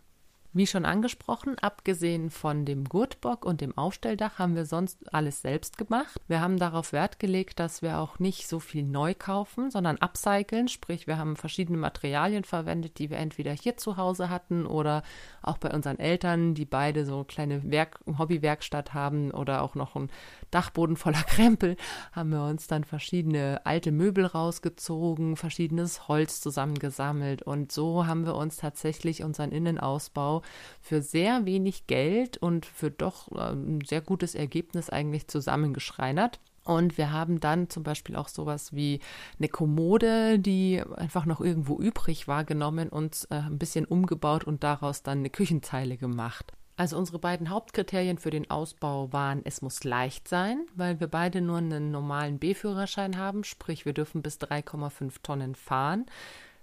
Wie 0.56 0.66
schon 0.66 0.86
angesprochen, 0.86 1.58
abgesehen 1.58 2.30
von 2.30 2.64
dem 2.64 2.84
Gurtbock 2.84 3.44
und 3.44 3.60
dem 3.60 3.76
Aufstelldach 3.76 4.38
haben 4.38 4.54
wir 4.54 4.64
sonst 4.64 5.12
alles 5.12 5.42
selbst 5.42 5.76
gemacht. 5.76 6.18
Wir 6.28 6.40
haben 6.40 6.58
darauf 6.58 6.94
Wert 6.94 7.18
gelegt, 7.18 7.60
dass 7.60 7.82
wir 7.82 7.98
auch 7.98 8.18
nicht 8.20 8.48
so 8.48 8.58
viel 8.58 8.82
neu 8.82 9.12
kaufen, 9.12 9.70
sondern 9.70 9.98
upcyclen, 9.98 10.68
sprich 10.68 11.06
wir 11.06 11.18
haben 11.18 11.36
verschiedene 11.36 11.76
Materialien 11.76 12.42
verwendet, 12.42 12.98
die 12.98 13.10
wir 13.10 13.18
entweder 13.18 13.52
hier 13.52 13.76
zu 13.76 13.98
Hause 13.98 14.30
hatten 14.30 14.64
oder 14.64 15.02
auch 15.42 15.58
bei 15.58 15.70
unseren 15.70 15.98
Eltern, 15.98 16.54
die 16.54 16.64
beide 16.64 17.04
so 17.04 17.24
kleine 17.24 17.70
Werk 17.70 18.00
Hobbywerkstatt 18.16 18.94
haben 18.94 19.32
oder 19.32 19.60
auch 19.60 19.74
noch 19.74 19.94
einen 19.94 20.08
Dachboden 20.50 20.96
voller 20.96 21.22
Krempel, 21.26 21.76
haben 22.12 22.30
wir 22.30 22.44
uns 22.44 22.66
dann 22.66 22.84
verschiedene 22.84 23.60
alte 23.64 23.92
Möbel 23.92 24.24
rausgezogen, 24.24 25.36
verschiedenes 25.36 26.08
Holz 26.08 26.40
zusammengesammelt. 26.40 27.42
Und 27.42 27.72
so 27.72 28.06
haben 28.06 28.24
wir 28.24 28.36
uns 28.36 28.56
tatsächlich 28.56 29.22
unseren 29.22 29.52
Innenausbau 29.52 30.42
für 30.80 31.02
sehr 31.02 31.44
wenig 31.44 31.86
Geld 31.86 32.36
und 32.36 32.66
für 32.66 32.90
doch 32.90 33.30
äh, 33.32 33.52
ein 33.52 33.80
sehr 33.84 34.00
gutes 34.00 34.34
Ergebnis 34.34 34.90
eigentlich 34.90 35.28
zusammengeschreinert. 35.28 36.40
Und 36.64 36.98
wir 36.98 37.12
haben 37.12 37.38
dann 37.38 37.70
zum 37.70 37.84
Beispiel 37.84 38.16
auch 38.16 38.28
sowas 38.28 38.74
wie 38.74 39.00
eine 39.38 39.48
Kommode, 39.48 40.40
die 40.40 40.82
einfach 40.96 41.24
noch 41.24 41.40
irgendwo 41.40 41.78
übrig 41.78 42.26
war, 42.26 42.44
genommen 42.44 42.88
und 42.88 43.28
äh, 43.30 43.36
ein 43.36 43.58
bisschen 43.58 43.84
umgebaut 43.84 44.44
und 44.44 44.64
daraus 44.64 45.02
dann 45.02 45.18
eine 45.18 45.30
Küchenzeile 45.30 45.96
gemacht. 45.96 46.52
Also 46.78 46.98
unsere 46.98 47.18
beiden 47.18 47.48
Hauptkriterien 47.48 48.18
für 48.18 48.30
den 48.30 48.50
Ausbau 48.50 49.10
waren, 49.10 49.40
es 49.44 49.62
muss 49.62 49.82
leicht 49.84 50.28
sein, 50.28 50.66
weil 50.74 51.00
wir 51.00 51.06
beide 51.06 51.40
nur 51.40 51.56
einen 51.56 51.90
normalen 51.90 52.38
B-Führerschein 52.38 53.16
haben, 53.16 53.44
sprich 53.44 53.86
wir 53.86 53.94
dürfen 53.94 54.20
bis 54.20 54.36
3,5 54.38 55.22
Tonnen 55.22 55.54
fahren. 55.54 56.04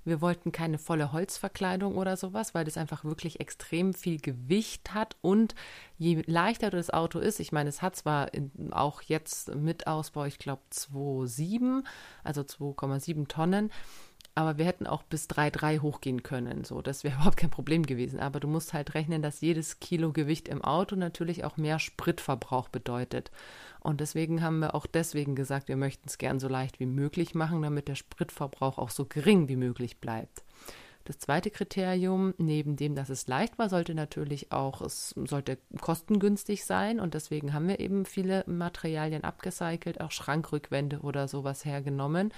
Wir 0.06 0.22
wollten 0.22 0.52
keine 0.52 0.78
volle 0.78 1.12
Holzverkleidung 1.12 1.96
oder 1.96 2.18
sowas, 2.18 2.54
weil 2.54 2.66
das 2.66 2.78
einfach 2.78 3.04
wirklich 3.04 3.40
extrem 3.40 3.94
viel 3.94 4.20
Gewicht 4.20 4.94
hat 4.94 5.16
und 5.22 5.56
je 5.98 6.24
leichter 6.26 6.70
das 6.70 6.90
Auto 6.90 7.20
ist, 7.20 7.40
ich 7.40 7.52
meine, 7.52 7.70
es 7.70 7.82
hat 7.82 7.96
zwar 7.96 8.30
auch 8.72 9.02
jetzt 9.02 9.56
mit 9.56 9.88
Ausbau, 9.88 10.26
ich 10.26 10.40
glaube 10.40 10.62
2,7, 10.72 11.84
also 12.24 12.42
2,7 12.42 13.28
Tonnen, 13.28 13.72
aber 14.36 14.58
wir 14.58 14.66
hätten 14.66 14.88
auch 14.88 15.04
bis 15.04 15.28
3,3 15.28 15.82
hochgehen 15.82 16.24
können. 16.24 16.64
So, 16.64 16.82
das 16.82 17.04
wäre 17.04 17.16
überhaupt 17.18 17.38
kein 17.38 17.52
Problem 17.52 17.86
gewesen. 17.86 18.20
Aber 18.20 18.40
du 18.40 18.48
musst 18.48 18.74
halt 18.74 18.96
rechnen, 18.96 19.22
dass 19.22 19.42
jedes 19.42 19.80
Kilo 19.80 20.12
Gewicht 20.12 20.48
im 20.48 20.64
Auto 20.64 20.96
natürlich 20.96 21.44
auch 21.44 21.58
mehr 21.58 21.80
Spritverbrauch 21.80 22.70
bedeutet. 22.70 23.32
Und 23.84 24.00
deswegen 24.00 24.42
haben 24.42 24.60
wir 24.60 24.75
auch 24.75 24.86
deswegen 24.86 25.36
gesagt, 25.36 25.68
wir 25.68 25.78
möchten 25.78 26.08
es 26.08 26.18
gern 26.18 26.40
so 26.40 26.48
leicht 26.48 26.80
wie 26.80 26.86
möglich 26.86 27.36
machen, 27.36 27.62
damit 27.62 27.88
der 27.88 27.96
Spritverbrauch 27.96 28.78
auch 28.78 28.90
so 28.90 29.06
gering 29.06 29.50
wie 29.50 29.58
möglich 29.58 30.00
bleibt. 30.00 30.44
Das 31.06 31.20
zweite 31.20 31.52
Kriterium, 31.52 32.34
neben 32.38 32.78
dem, 32.78 32.96
dass 32.96 33.10
es 33.10 33.28
leicht 33.28 33.60
war, 33.60 33.68
sollte 33.68 33.94
natürlich 33.94 34.54
auch, 34.54 34.82
es 34.82 35.13
sollte 35.25 35.58
kostengünstig 35.82 36.63
sein 36.63 37.02
und 37.02 37.13
deswegen 37.13 37.54
haben 37.54 37.68
wir 37.68 37.82
eben 37.82 38.06
viele 38.06 38.46
Materialien 38.48 39.25
abgecycelt, 39.25 40.00
auch 40.00 40.12
Schrankrückwände 40.12 41.00
oder 41.00 41.28
sowas 41.28 41.66
hergenommen 41.66 42.34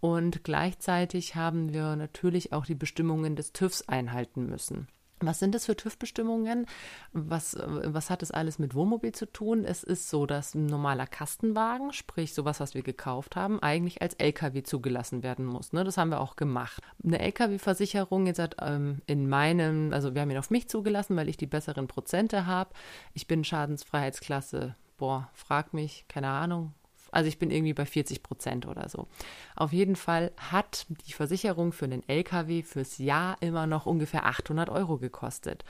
und 0.00 0.42
gleichzeitig 0.42 1.34
haben 1.34 1.74
wir 1.74 1.96
natürlich 1.96 2.52
auch 2.54 2.64
die 2.64 2.74
Bestimmungen 2.74 3.36
des 3.36 3.52
TÜVs 3.52 3.88
einhalten 3.88 4.46
müssen. 4.46 4.88
Was 5.20 5.38
sind 5.38 5.54
das 5.54 5.66
für 5.66 5.76
TÜV-Bestimmungen? 5.76 6.66
Was, 7.12 7.56
was 7.58 8.10
hat 8.10 8.22
das 8.22 8.30
alles 8.30 8.58
mit 8.58 8.74
Wohnmobil 8.74 9.12
zu 9.12 9.26
tun? 9.26 9.64
Es 9.64 9.82
ist 9.82 10.08
so, 10.08 10.26
dass 10.26 10.54
ein 10.54 10.66
normaler 10.66 11.06
Kastenwagen, 11.06 11.92
sprich 11.92 12.34
sowas, 12.34 12.60
was 12.60 12.74
wir 12.74 12.82
gekauft 12.82 13.36
haben, 13.36 13.60
eigentlich 13.60 14.02
als 14.02 14.14
LKW 14.14 14.62
zugelassen 14.62 15.22
werden 15.22 15.44
muss. 15.44 15.72
Ne? 15.72 15.84
Das 15.84 15.96
haben 15.96 16.10
wir 16.10 16.20
auch 16.20 16.36
gemacht. 16.36 16.82
Eine 17.02 17.18
LKW-Versicherung 17.18 18.26
jetzt 18.26 18.38
hat 18.38 18.56
ähm, 18.60 19.02
in 19.06 19.28
meinem, 19.28 19.92
also 19.92 20.14
wir 20.14 20.22
haben 20.22 20.30
ihn 20.30 20.38
auf 20.38 20.50
mich 20.50 20.68
zugelassen, 20.68 21.16
weil 21.16 21.28
ich 21.28 21.36
die 21.36 21.46
besseren 21.46 21.88
Prozente 21.88 22.46
habe. 22.46 22.70
Ich 23.14 23.26
bin 23.26 23.44
Schadensfreiheitsklasse, 23.44 24.76
boah, 24.96 25.30
frag 25.34 25.74
mich, 25.74 26.04
keine 26.08 26.28
Ahnung, 26.28 26.74
also 27.10 27.28
ich 27.28 27.38
bin 27.38 27.50
irgendwie 27.50 27.74
bei 27.74 27.86
40 27.86 28.22
Prozent 28.22 28.66
oder 28.66 28.88
so. 28.88 29.08
Auf 29.56 29.72
jeden 29.72 29.96
Fall 29.96 30.32
hat 30.36 30.86
die 31.06 31.12
Versicherung 31.12 31.72
für 31.72 31.86
einen 31.86 32.06
LKW 32.08 32.62
fürs 32.62 32.98
Jahr 32.98 33.36
immer 33.40 33.66
noch 33.66 33.86
ungefähr 33.86 34.26
800 34.26 34.68
Euro 34.68 34.98
gekostet. 34.98 35.64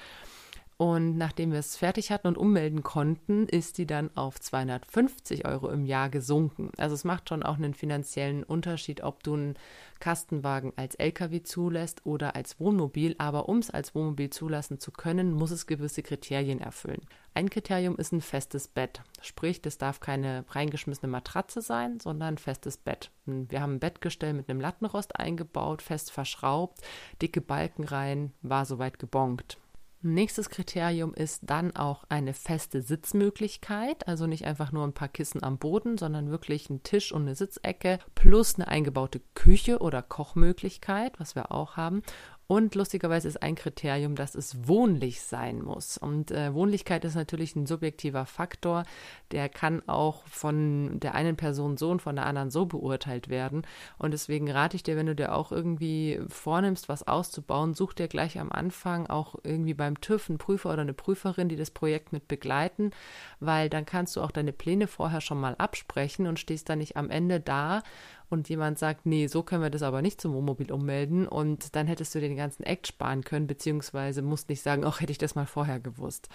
Und 0.80 1.18
nachdem 1.18 1.50
wir 1.50 1.58
es 1.58 1.76
fertig 1.76 2.12
hatten 2.12 2.28
und 2.28 2.38
ummelden 2.38 2.84
konnten, 2.84 3.48
ist 3.48 3.78
die 3.78 3.86
dann 3.86 4.16
auf 4.16 4.38
250 4.38 5.44
Euro 5.44 5.70
im 5.70 5.84
Jahr 5.84 6.08
gesunken. 6.08 6.70
Also 6.76 6.94
es 6.94 7.02
macht 7.02 7.28
schon 7.28 7.42
auch 7.42 7.56
einen 7.56 7.74
finanziellen 7.74 8.44
Unterschied, 8.44 9.02
ob 9.02 9.24
du 9.24 9.34
einen 9.34 9.54
Kastenwagen 9.98 10.72
als 10.76 10.94
LKW 10.94 11.42
zulässt 11.42 12.06
oder 12.06 12.36
als 12.36 12.60
Wohnmobil. 12.60 13.16
Aber 13.18 13.48
um 13.48 13.58
es 13.58 13.70
als 13.70 13.96
Wohnmobil 13.96 14.30
zulassen 14.30 14.78
zu 14.78 14.92
können, 14.92 15.32
muss 15.32 15.50
es 15.50 15.66
gewisse 15.66 16.04
Kriterien 16.04 16.60
erfüllen. 16.60 17.02
Ein 17.34 17.50
Kriterium 17.50 17.96
ist 17.96 18.12
ein 18.12 18.20
festes 18.20 18.68
Bett. 18.68 19.02
Sprich, 19.20 19.60
das 19.60 19.78
darf 19.78 19.98
keine 19.98 20.44
reingeschmissene 20.48 21.10
Matratze 21.10 21.60
sein, 21.60 21.98
sondern 21.98 22.34
ein 22.34 22.38
festes 22.38 22.76
Bett. 22.76 23.10
Wir 23.26 23.60
haben 23.60 23.74
ein 23.74 23.80
Bettgestell 23.80 24.32
mit 24.32 24.48
einem 24.48 24.60
Lattenrost 24.60 25.16
eingebaut, 25.18 25.82
fest 25.82 26.12
verschraubt, 26.12 26.78
dicke 27.20 27.40
Balken 27.40 27.82
rein, 27.82 28.32
war 28.42 28.64
soweit 28.64 29.00
gebongt. 29.00 29.58
Nächstes 30.00 30.48
Kriterium 30.48 31.12
ist 31.12 31.42
dann 31.46 31.74
auch 31.74 32.04
eine 32.08 32.32
feste 32.32 32.82
Sitzmöglichkeit, 32.82 34.06
also 34.06 34.28
nicht 34.28 34.44
einfach 34.44 34.70
nur 34.70 34.84
ein 34.84 34.92
paar 34.92 35.08
Kissen 35.08 35.42
am 35.42 35.58
Boden, 35.58 35.98
sondern 35.98 36.30
wirklich 36.30 36.70
ein 36.70 36.84
Tisch 36.84 37.10
und 37.10 37.22
eine 37.22 37.34
Sitzecke 37.34 37.98
plus 38.14 38.54
eine 38.54 38.68
eingebaute 38.68 39.20
Küche 39.34 39.80
oder 39.80 40.02
Kochmöglichkeit, 40.02 41.18
was 41.18 41.34
wir 41.34 41.50
auch 41.50 41.76
haben 41.76 42.02
und 42.50 42.74
lustigerweise 42.74 43.28
ist 43.28 43.42
ein 43.42 43.56
Kriterium, 43.56 44.14
dass 44.14 44.34
es 44.34 44.66
wohnlich 44.66 45.20
sein 45.20 45.60
muss. 45.60 45.98
Und 45.98 46.30
äh, 46.30 46.54
Wohnlichkeit 46.54 47.04
ist 47.04 47.14
natürlich 47.14 47.54
ein 47.54 47.66
subjektiver 47.66 48.24
Faktor, 48.24 48.84
der 49.32 49.50
kann 49.50 49.86
auch 49.86 50.26
von 50.26 50.98
der 50.98 51.14
einen 51.14 51.36
Person 51.36 51.76
so 51.76 51.90
und 51.90 52.00
von 52.00 52.16
der 52.16 52.24
anderen 52.24 52.50
so 52.50 52.64
beurteilt 52.64 53.28
werden. 53.28 53.66
Und 53.98 54.12
deswegen 54.12 54.50
rate 54.50 54.76
ich 54.76 54.82
dir, 54.82 54.96
wenn 54.96 55.04
du 55.04 55.14
dir 55.14 55.34
auch 55.34 55.52
irgendwie 55.52 56.22
vornimmst, 56.28 56.88
was 56.88 57.06
auszubauen, 57.06 57.74
such 57.74 57.92
dir 57.92 58.08
gleich 58.08 58.38
am 58.38 58.50
Anfang 58.50 59.08
auch 59.08 59.34
irgendwie 59.44 59.74
beim 59.74 60.00
TÜV 60.00 60.30
einen 60.30 60.38
Prüfer 60.38 60.72
oder 60.72 60.82
eine 60.82 60.94
Prüferin, 60.94 61.50
die 61.50 61.56
das 61.56 61.70
Projekt 61.70 62.14
mit 62.14 62.28
begleiten, 62.28 62.92
weil 63.40 63.68
dann 63.68 63.84
kannst 63.84 64.16
du 64.16 64.22
auch 64.22 64.30
deine 64.30 64.54
Pläne 64.54 64.86
vorher 64.86 65.20
schon 65.20 65.38
mal 65.38 65.54
absprechen 65.58 66.26
und 66.26 66.38
stehst 66.38 66.70
dann 66.70 66.78
nicht 66.78 66.96
am 66.96 67.10
Ende 67.10 67.40
da 67.40 67.82
und 68.30 68.48
jemand 68.48 68.78
sagt, 68.78 69.06
nee, 69.06 69.26
so 69.26 69.42
können 69.42 69.62
wir 69.62 69.70
das 69.70 69.82
aber 69.82 70.02
nicht 70.02 70.20
zum 70.20 70.32
Wohnmobil 70.32 70.72
ummelden 70.72 71.26
und 71.26 71.74
dann 71.76 71.86
hättest 71.86 72.14
du 72.14 72.20
den 72.20 72.36
ganzen 72.36 72.62
Act 72.64 72.86
sparen 72.86 73.24
können, 73.24 73.46
beziehungsweise 73.46 74.22
musst 74.22 74.48
nicht 74.48 74.62
sagen, 74.62 74.84
ach, 74.84 75.00
hätte 75.00 75.12
ich 75.12 75.18
das 75.18 75.34
mal 75.34 75.46
vorher 75.46 75.80
gewusst. 75.80 76.28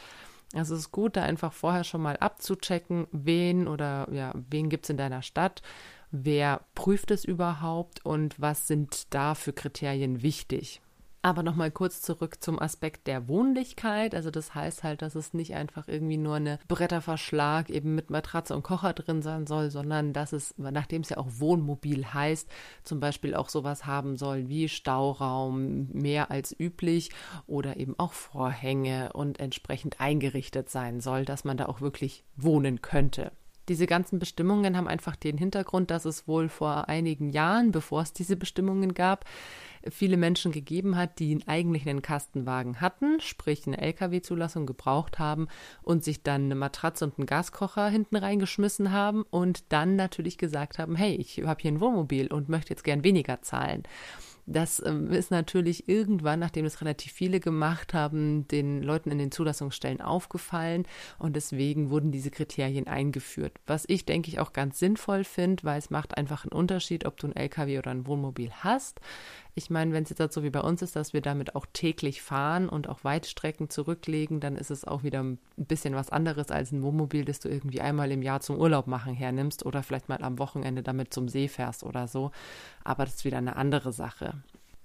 Also 0.53 0.75
es 0.75 0.82
ist 0.82 0.91
gut, 0.91 1.15
da 1.15 1.23
einfach 1.23 1.51
vorher 1.51 1.84
schon 1.84 2.01
mal 2.01 2.17
abzuchecken, 2.17 3.08
wen 3.12 3.67
oder 3.67 4.08
ja, 4.12 4.34
wen 4.49 4.69
gibt 4.69 4.86
es 4.86 4.89
in 4.91 4.97
deiner 4.97 5.23
Stadt, 5.23 5.62
wer 6.12 6.62
prüft 6.75 7.10
es 7.10 7.25
überhaupt 7.25 8.06
und 8.06 8.39
was 8.39 8.67
sind 8.67 9.13
da 9.13 9.34
für 9.34 9.53
Kriterien 9.53 10.21
wichtig. 10.21 10.83
Aber 11.26 11.42
nochmal 11.42 11.72
kurz 11.72 12.02
zurück 12.02 12.44
zum 12.44 12.60
Aspekt 12.60 13.08
der 13.08 13.30
Wohnlichkeit. 13.30 14.14
Also 14.14 14.30
das 14.30 14.54
heißt 14.54 14.84
halt, 14.84 15.02
dass 15.02 15.16
es 15.16 15.34
nicht 15.34 15.56
einfach 15.56 15.88
irgendwie 15.88 16.18
nur 16.18 16.36
eine 16.36 16.60
Bretterverschlag 16.68 17.70
eben 17.70 17.96
mit 17.96 18.10
Matratze 18.10 18.54
und 18.54 18.64
Kocher 18.64 18.92
drin 18.92 19.22
sein 19.22 19.48
soll, 19.48 19.72
sondern 19.72 20.12
dass 20.12 20.34
es, 20.34 20.54
nachdem 20.58 21.02
es 21.02 21.10
ja 21.10 21.18
auch 21.18 21.30
Wohnmobil 21.30 22.14
heißt, 22.14 22.50
zum 22.84 23.00
Beispiel 23.00 23.36
auch 23.36 23.48
sowas 23.48 23.86
haben 23.86 24.18
soll 24.18 24.50
wie 24.50 24.68
Stauraum 24.68 25.88
mehr 25.94 26.30
als 26.30 26.54
üblich 26.60 27.10
oder 27.48 27.78
eben 27.78 27.98
auch 27.98 28.12
Vorhänge 28.12 29.14
und 29.14 29.40
entsprechend 29.40 30.02
eingerichtet 30.02 30.70
sein 30.70 31.00
soll, 31.00 31.24
dass 31.24 31.46
man 31.46 31.56
da 31.56 31.68
auch 31.68 31.80
wirklich 31.80 32.26
wohnen 32.36 32.82
könnte. 32.82 33.32
Diese 33.70 33.88
ganzen 33.88 34.20
Bestimmungen 34.20 34.76
haben 34.76 34.90
einfach 34.90 35.16
den 35.16 35.38
Hintergrund, 35.38 35.90
dass 35.90 36.04
es 36.04 36.28
wohl 36.28 36.50
vor 36.50 36.90
einigen 36.90 37.30
Jahren, 37.30 37.72
bevor 37.72 38.02
es 38.02 38.12
diese 38.12 38.36
Bestimmungen 38.36 38.94
gab, 38.94 39.24
viele 39.89 40.17
Menschen 40.17 40.52
gegeben 40.52 40.96
hat, 40.96 41.19
die 41.19 41.39
eigentlich 41.46 41.88
einen 41.88 42.02
Kastenwagen 42.02 42.82
hatten, 42.82 43.19
sprich 43.19 43.67
eine 43.67 43.80
Lkw-Zulassung 43.80 44.65
gebraucht 44.65 45.19
haben 45.19 45.48
und 45.82 46.04
sich 46.04 46.24
dann 46.24 46.46
eine 46.46 46.56
Matratze 46.56 47.06
und 47.06 47.17
einen 47.17 47.26
Gaskocher 47.26 47.88
hinten 47.89 48.15
reingeschmissen 48.15 48.91
haben 48.91 49.24
und 49.30 49.72
dann 49.72 49.96
natürlich 49.96 50.38
gesagt 50.38 50.80
haben, 50.80 50.96
hey, 50.96 51.15
ich 51.15 51.43
habe 51.43 51.62
hier 51.62 51.72
ein 51.72 51.82
Wohnmobil 51.82 52.32
und 52.32 52.50
möchte 52.50 52.72
jetzt 52.72 52.84
gern 52.84 53.04
weniger 53.04 53.41
zahlen. 53.41 53.84
Das 54.46 54.82
ähm, 54.86 55.12
ist 55.12 55.32
natürlich 55.32 55.88
irgendwann, 55.88 56.39
nachdem 56.39 56.65
es 56.65 56.82
relativ 56.82 57.13
viele 57.13 57.39
gemacht 57.39 57.93
haben, 57.93 58.48
den 58.50 58.84
Leuten 58.84 59.10
in 59.10 59.17
den 59.17 59.32
Zulassungsstellen 59.32 60.02
aufgefallen 60.02 60.86
und 61.17 61.36
deswegen 61.36 61.89
wurden 61.89 62.12
diese 62.12 62.30
Kriterien 62.30 62.88
eingeführt. 62.88 63.54
Was 63.65 63.86
ich 63.88 64.06
denke 64.06 64.30
ich 64.30 64.39
auch 64.39 64.52
ganz 64.52 64.80
sinnvoll 64.80 65.24
finde, 65.24 65.63
weil 65.63 65.80
es 65.80 65.89
macht 65.89 66.17
einfach 66.17 66.43
einen 66.43 66.52
Unterschied, 66.52 67.06
ob 67.06 67.17
du 67.17 67.28
ein 67.28 67.36
LKW 67.36 67.80
oder 67.80 67.91
ein 67.91 68.06
Wohnmobil 68.06 68.52
hast. 68.52 69.00
Ich 69.56 69.70
meine, 69.70 69.94
wenn 69.94 70.04
es 70.04 70.10
jetzt 70.10 70.20
halt 70.20 70.34
so 70.34 70.44
wie 70.44 70.50
bei 70.50 70.62
uns 70.62 70.82
ist, 70.82 70.96
dass 70.96 71.13
wir 71.13 71.22
damit 71.22 71.56
auch 71.56 71.68
täglich 71.74 72.24
fahren 72.24 72.68
und 72.68 72.89
auch 72.89 73.04
Weitstrecken 73.04 73.70
zurücklegen, 73.70 74.39
dann 74.39 74.56
ist 74.56 74.72
es 74.72 74.84
auch 74.84 75.04
wieder 75.04 75.22
ein 75.22 75.38
bisschen 75.58 75.94
was 75.94 76.10
anderes 76.10 76.50
als 76.50 76.72
ein 76.72 76.82
Wohnmobil, 76.82 77.24
das 77.24 77.39
du 77.39 77.50
irgendwie 77.50 77.82
einmal 77.82 78.12
im 78.12 78.24
Jahr 78.24 78.39
zum 78.39 78.58
Urlaub 78.58 78.88
machen 78.88 79.13
hernimmst 79.13 79.63
oder 79.66 79.84
vielleicht 79.84 80.10
mal 80.10 80.24
am 80.24 80.39
Wochenende 80.39 80.82
damit 80.82 81.13
zum 81.13 81.28
See 81.28 81.48
fährst 81.48 81.84
oder 81.84 82.08
so. 82.08 82.32
Aber 82.84 83.06
das 83.06 83.16
ist 83.16 83.26
wieder 83.26 83.38
eine 83.38 83.56
andere 83.56 83.94
Sache. 83.94 84.34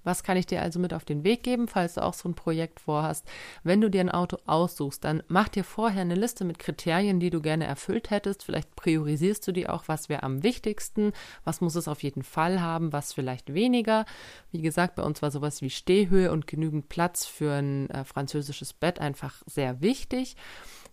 Was 0.08 0.22
kann 0.22 0.38
ich 0.38 0.46
dir 0.46 0.62
also 0.62 0.78
mit 0.80 0.94
auf 0.94 1.04
den 1.04 1.22
Weg 1.22 1.42
geben, 1.42 1.68
falls 1.68 1.92
du 1.92 2.02
auch 2.02 2.14
so 2.14 2.30
ein 2.30 2.34
Projekt 2.34 2.80
vorhast? 2.80 3.26
Wenn 3.62 3.82
du 3.82 3.90
dir 3.90 4.00
ein 4.00 4.10
Auto 4.10 4.38
aussuchst, 4.46 5.04
dann 5.04 5.22
mach 5.28 5.48
dir 5.48 5.64
vorher 5.64 6.00
eine 6.00 6.14
Liste 6.14 6.46
mit 6.46 6.58
Kriterien, 6.58 7.20
die 7.20 7.28
du 7.28 7.42
gerne 7.42 7.66
erfüllt 7.66 8.08
hättest. 8.08 8.42
Vielleicht 8.42 8.74
priorisierst 8.74 9.46
du 9.46 9.52
dir 9.52 9.70
auch, 9.70 9.84
was 9.86 10.08
wäre 10.08 10.22
am 10.22 10.42
wichtigsten, 10.42 11.12
was 11.44 11.60
muss 11.60 11.74
es 11.74 11.88
auf 11.88 12.02
jeden 12.02 12.22
Fall 12.22 12.62
haben, 12.62 12.90
was 12.94 13.12
vielleicht 13.12 13.52
weniger. 13.52 14.06
Wie 14.50 14.62
gesagt, 14.62 14.94
bei 14.94 15.02
uns 15.02 15.20
war 15.20 15.30
sowas 15.30 15.60
wie 15.60 15.68
Stehhöhe 15.68 16.32
und 16.32 16.46
genügend 16.46 16.88
Platz 16.88 17.26
für 17.26 17.52
ein 17.52 17.90
äh, 17.90 18.04
französisches 18.06 18.72
Bett 18.72 19.00
einfach 19.00 19.42
sehr 19.44 19.82
wichtig. 19.82 20.36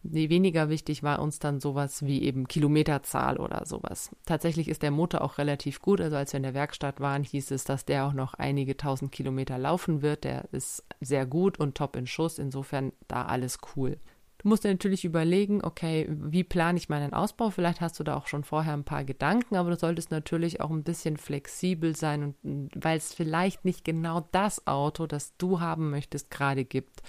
Weniger 0.08 0.70
wichtig 0.70 1.02
war 1.02 1.20
uns 1.20 1.40
dann 1.40 1.60
sowas 1.60 2.06
wie 2.06 2.22
eben 2.22 2.48
Kilometerzahl 2.48 3.38
oder 3.38 3.66
sowas. 3.66 4.12
Tatsächlich 4.26 4.68
ist 4.68 4.84
der 4.84 4.92
Motor 4.92 5.22
auch 5.22 5.40
relativ 5.40 5.82
gut. 5.82 6.00
Also 6.00 6.16
als 6.16 6.32
wir 6.32 6.38
in 6.38 6.44
der 6.44 6.54
Werkstatt 6.54 7.00
waren, 7.00 7.24
hieß 7.24 7.50
es, 7.50 7.64
dass 7.64 7.86
der 7.86 8.06
auch 8.06 8.14
noch 8.14 8.36
einige 8.36 8.78
tausend 8.78 9.05
1000 9.06 9.12
Kilometer 9.12 9.58
laufen 9.58 10.02
wird. 10.02 10.24
Der 10.24 10.46
ist 10.52 10.84
sehr 11.02 11.26
gut 11.26 11.60
und 11.60 11.76
top 11.76 11.96
in 11.96 12.08
Schuss. 12.08 12.40
Insofern 12.40 12.92
da 13.08 13.26
alles 13.26 13.60
cool. 13.76 13.98
Du 14.46 14.50
musst 14.50 14.64
dir 14.64 14.70
natürlich 14.70 15.06
überlegen, 15.06 15.64
okay, 15.64 16.08
wie 16.08 16.44
plane 16.44 16.78
ich 16.78 16.88
meinen 16.88 17.14
Ausbau? 17.14 17.50
Vielleicht 17.50 17.82
hast 17.82 18.00
du 18.00 18.04
da 18.04 18.16
auch 18.16 18.28
schon 18.28 18.44
vorher 18.44 18.74
ein 18.74 18.84
paar 18.84 19.04
Gedanken, 19.04 19.56
aber 19.56 19.72
du 19.72 19.76
solltest 19.76 20.12
natürlich 20.12 20.62
auch 20.62 20.70
ein 20.70 20.84
bisschen 20.84 21.18
flexibel 21.18 21.96
sein 21.96 22.36
und 22.44 22.70
weil 22.76 23.00
es 23.00 23.12
vielleicht 23.12 23.66
nicht 23.66 23.84
genau 23.84 24.28
das 24.32 24.68
Auto, 24.68 25.08
das 25.08 25.36
du 25.38 25.62
haben 25.62 25.90
möchtest, 25.90 26.30
gerade 26.30 26.64
gibt. 26.64 27.02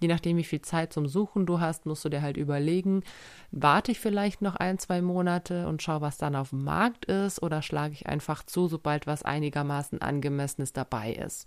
Je 0.00 0.08
nachdem, 0.08 0.36
wie 0.36 0.42
viel 0.42 0.62
Zeit 0.62 0.92
zum 0.92 1.06
Suchen 1.06 1.46
du 1.46 1.60
hast, 1.60 1.86
musst 1.86 2.04
du 2.04 2.08
dir 2.08 2.22
halt 2.22 2.36
überlegen, 2.36 3.04
warte 3.52 3.92
ich 3.92 4.00
vielleicht 4.00 4.42
noch 4.42 4.56
ein, 4.56 4.80
zwei 4.80 5.00
Monate 5.00 5.68
und 5.68 5.84
schau, 5.84 6.00
was 6.00 6.18
dann 6.18 6.34
auf 6.34 6.50
dem 6.50 6.64
Markt 6.64 7.04
ist, 7.04 7.40
oder 7.40 7.62
schlage 7.62 7.92
ich 7.92 8.08
einfach 8.08 8.42
zu, 8.42 8.66
sobald 8.66 9.06
was 9.06 9.22
einigermaßen 9.22 10.02
angemessenes 10.02 10.72
dabei 10.72 11.12
ist. 11.12 11.46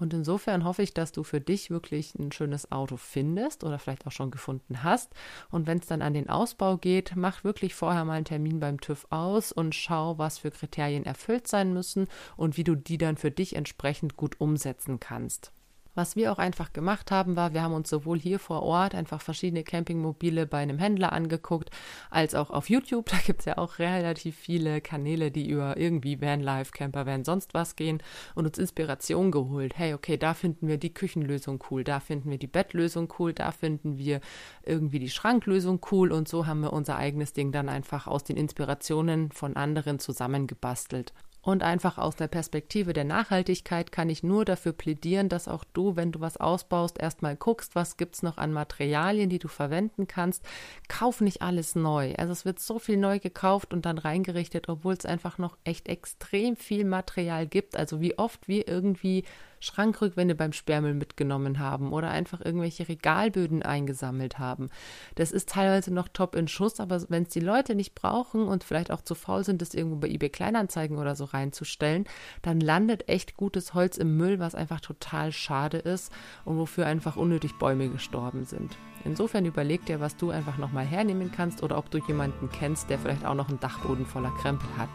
Und 0.00 0.14
insofern 0.14 0.64
hoffe 0.64 0.82
ich, 0.82 0.94
dass 0.94 1.12
du 1.12 1.22
für 1.22 1.40
dich 1.40 1.70
wirklich 1.70 2.14
ein 2.14 2.32
schönes 2.32 2.72
Auto 2.72 2.96
findest 2.96 3.62
oder 3.62 3.78
vielleicht 3.78 4.06
auch 4.06 4.12
schon 4.12 4.30
gefunden 4.30 4.82
hast. 4.82 5.12
Und 5.50 5.66
wenn 5.66 5.78
es 5.78 5.86
dann 5.86 6.02
an 6.02 6.14
den 6.14 6.30
Ausbau 6.30 6.78
geht, 6.78 7.12
mach 7.14 7.44
wirklich 7.44 7.74
vorher 7.74 8.04
mal 8.04 8.14
einen 8.14 8.24
Termin 8.24 8.60
beim 8.60 8.80
TÜV 8.80 9.06
aus 9.10 9.52
und 9.52 9.74
schau, 9.74 10.16
was 10.16 10.38
für 10.38 10.50
Kriterien 10.50 11.04
erfüllt 11.04 11.46
sein 11.46 11.74
müssen 11.74 12.08
und 12.36 12.56
wie 12.56 12.64
du 12.64 12.74
die 12.74 12.98
dann 12.98 13.18
für 13.18 13.30
dich 13.30 13.54
entsprechend 13.54 14.16
gut 14.16 14.40
umsetzen 14.40 14.98
kannst. 15.00 15.52
Was 15.94 16.16
wir 16.16 16.32
auch 16.32 16.38
einfach 16.38 16.72
gemacht 16.72 17.10
haben, 17.10 17.36
war, 17.36 17.52
wir 17.52 17.62
haben 17.62 17.74
uns 17.74 17.90
sowohl 17.90 18.18
hier 18.18 18.38
vor 18.38 18.62
Ort 18.62 18.94
einfach 18.94 19.20
verschiedene 19.20 19.64
Campingmobile 19.64 20.46
bei 20.46 20.58
einem 20.58 20.78
Händler 20.78 21.12
angeguckt, 21.12 21.70
als 22.10 22.34
auch 22.34 22.50
auf 22.50 22.68
YouTube. 22.70 23.10
Da 23.10 23.16
gibt 23.26 23.40
es 23.40 23.46
ja 23.46 23.58
auch 23.58 23.78
relativ 23.78 24.36
viele 24.36 24.80
Kanäle, 24.80 25.30
die 25.30 25.48
über 25.48 25.76
irgendwie 25.76 26.20
Vanlife, 26.20 26.70
Campervan, 26.72 27.24
sonst 27.24 27.54
was 27.54 27.74
gehen 27.76 28.02
und 28.34 28.46
uns 28.46 28.56
Inspiration 28.58 29.30
geholt. 29.30 29.76
Hey, 29.76 29.94
okay, 29.94 30.16
da 30.16 30.32
finden 30.32 30.68
wir 30.68 30.78
die 30.78 30.94
Küchenlösung 30.94 31.62
cool, 31.70 31.82
da 31.82 31.98
finden 32.00 32.30
wir 32.30 32.38
die 32.38 32.46
Bettlösung 32.46 33.12
cool, 33.18 33.32
da 33.32 33.50
finden 33.50 33.98
wir 33.98 34.20
irgendwie 34.62 35.00
die 35.00 35.10
Schranklösung 35.10 35.80
cool 35.90 36.12
und 36.12 36.28
so 36.28 36.46
haben 36.46 36.60
wir 36.60 36.72
unser 36.72 36.96
eigenes 36.96 37.32
Ding 37.32 37.52
dann 37.52 37.68
einfach 37.68 38.06
aus 38.06 38.24
den 38.24 38.36
Inspirationen 38.36 39.32
von 39.32 39.56
anderen 39.56 39.98
zusammengebastelt. 39.98 41.12
Und 41.42 41.62
einfach 41.62 41.96
aus 41.96 42.16
der 42.16 42.28
Perspektive 42.28 42.92
der 42.92 43.04
Nachhaltigkeit 43.04 43.92
kann 43.92 44.10
ich 44.10 44.22
nur 44.22 44.44
dafür 44.44 44.72
plädieren, 44.72 45.30
dass 45.30 45.48
auch 45.48 45.64
du, 45.72 45.96
wenn 45.96 46.12
du 46.12 46.20
was 46.20 46.36
ausbaust, 46.36 46.98
erstmal 47.00 47.34
guckst, 47.34 47.74
was 47.74 47.96
gibt's 47.96 48.22
noch 48.22 48.36
an 48.36 48.52
Materialien, 48.52 49.30
die 49.30 49.38
du 49.38 49.48
verwenden 49.48 50.06
kannst. 50.06 50.44
Kauf 50.88 51.22
nicht 51.22 51.40
alles 51.40 51.76
neu. 51.76 52.14
Also 52.16 52.32
es 52.32 52.44
wird 52.44 52.60
so 52.60 52.78
viel 52.78 52.98
neu 52.98 53.18
gekauft 53.18 53.72
und 53.72 53.86
dann 53.86 53.96
reingerichtet, 53.96 54.68
obwohl 54.68 54.92
es 54.92 55.06
einfach 55.06 55.38
noch 55.38 55.56
echt 55.64 55.88
extrem 55.88 56.56
viel 56.56 56.84
Material 56.84 57.46
gibt. 57.46 57.74
Also 57.74 58.02
wie 58.02 58.18
oft 58.18 58.46
wir 58.46 58.68
irgendwie 58.68 59.24
Schrankrückwände 59.60 60.34
beim 60.34 60.52
Sperrmüll 60.52 60.94
mitgenommen 60.94 61.58
haben 61.58 61.92
oder 61.92 62.10
einfach 62.10 62.40
irgendwelche 62.40 62.88
Regalböden 62.88 63.62
eingesammelt 63.62 64.38
haben. 64.38 64.70
Das 65.14 65.32
ist 65.32 65.50
teilweise 65.50 65.92
noch 65.92 66.08
top 66.08 66.34
in 66.34 66.48
Schuss, 66.48 66.80
aber 66.80 67.00
wenn 67.08 67.24
es 67.24 67.28
die 67.28 67.40
Leute 67.40 67.74
nicht 67.74 67.94
brauchen 67.94 68.48
und 68.48 68.64
vielleicht 68.64 68.90
auch 68.90 69.02
zu 69.02 69.14
faul 69.14 69.44
sind, 69.44 69.62
das 69.62 69.74
irgendwo 69.74 69.96
bei 69.96 70.08
eBay 70.08 70.30
Kleinanzeigen 70.30 70.98
oder 70.98 71.14
so 71.14 71.24
reinzustellen, 71.24 72.04
dann 72.42 72.60
landet 72.60 73.08
echt 73.08 73.36
gutes 73.36 73.74
Holz 73.74 73.98
im 73.98 74.16
Müll, 74.16 74.40
was 74.40 74.54
einfach 74.54 74.80
total 74.80 75.30
schade 75.30 75.78
ist 75.78 76.12
und 76.44 76.56
wofür 76.56 76.86
einfach 76.86 77.16
unnötig 77.16 77.58
Bäume 77.58 77.88
gestorben 77.88 78.44
sind. 78.44 78.76
Insofern 79.04 79.46
überleg 79.46 79.84
dir, 79.86 80.00
was 80.00 80.16
du 80.16 80.30
einfach 80.30 80.58
nochmal 80.58 80.84
hernehmen 80.84 81.32
kannst 81.32 81.62
oder 81.62 81.78
ob 81.78 81.90
du 81.90 81.98
jemanden 81.98 82.50
kennst, 82.50 82.90
der 82.90 82.98
vielleicht 82.98 83.24
auch 83.24 83.34
noch 83.34 83.48
einen 83.48 83.60
Dachboden 83.60 84.06
voller 84.06 84.32
Krempel 84.40 84.68
hat. 84.76 84.90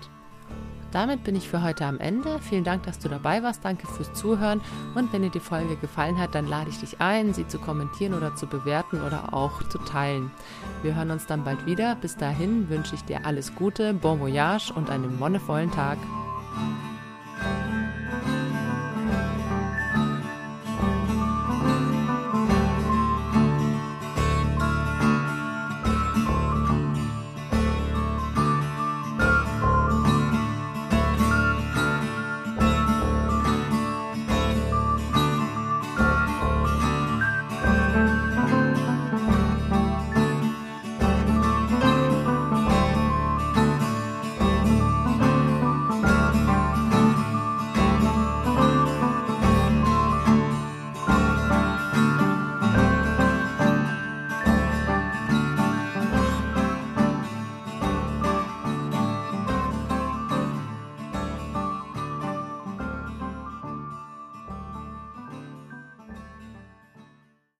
Damit 0.95 1.25
bin 1.25 1.35
ich 1.35 1.49
für 1.49 1.61
heute 1.61 1.85
am 1.85 1.99
Ende. 1.99 2.39
Vielen 2.39 2.63
Dank, 2.63 2.83
dass 2.83 2.99
du 2.99 3.09
dabei 3.09 3.43
warst. 3.43 3.65
Danke 3.65 3.85
fürs 3.85 4.13
Zuhören. 4.13 4.61
Und 4.95 5.11
wenn 5.11 5.23
dir 5.23 5.29
die 5.29 5.41
Folge 5.41 5.75
gefallen 5.75 6.17
hat, 6.17 6.35
dann 6.35 6.47
lade 6.47 6.69
ich 6.69 6.79
dich 6.79 7.01
ein, 7.01 7.33
sie 7.33 7.45
zu 7.45 7.59
kommentieren 7.59 8.13
oder 8.13 8.33
zu 8.35 8.47
bewerten 8.47 9.01
oder 9.01 9.33
auch 9.33 9.61
zu 9.67 9.77
teilen. 9.79 10.31
Wir 10.83 10.95
hören 10.95 11.11
uns 11.11 11.25
dann 11.25 11.43
bald 11.43 11.65
wieder. 11.65 11.95
Bis 11.95 12.15
dahin 12.15 12.69
wünsche 12.69 12.95
ich 12.95 13.03
dir 13.03 13.25
alles 13.25 13.55
Gute, 13.55 13.93
bon 13.93 14.21
voyage 14.21 14.71
und 14.73 14.89
einen 14.89 15.19
wonnevollen 15.19 15.71
Tag. 15.71 15.97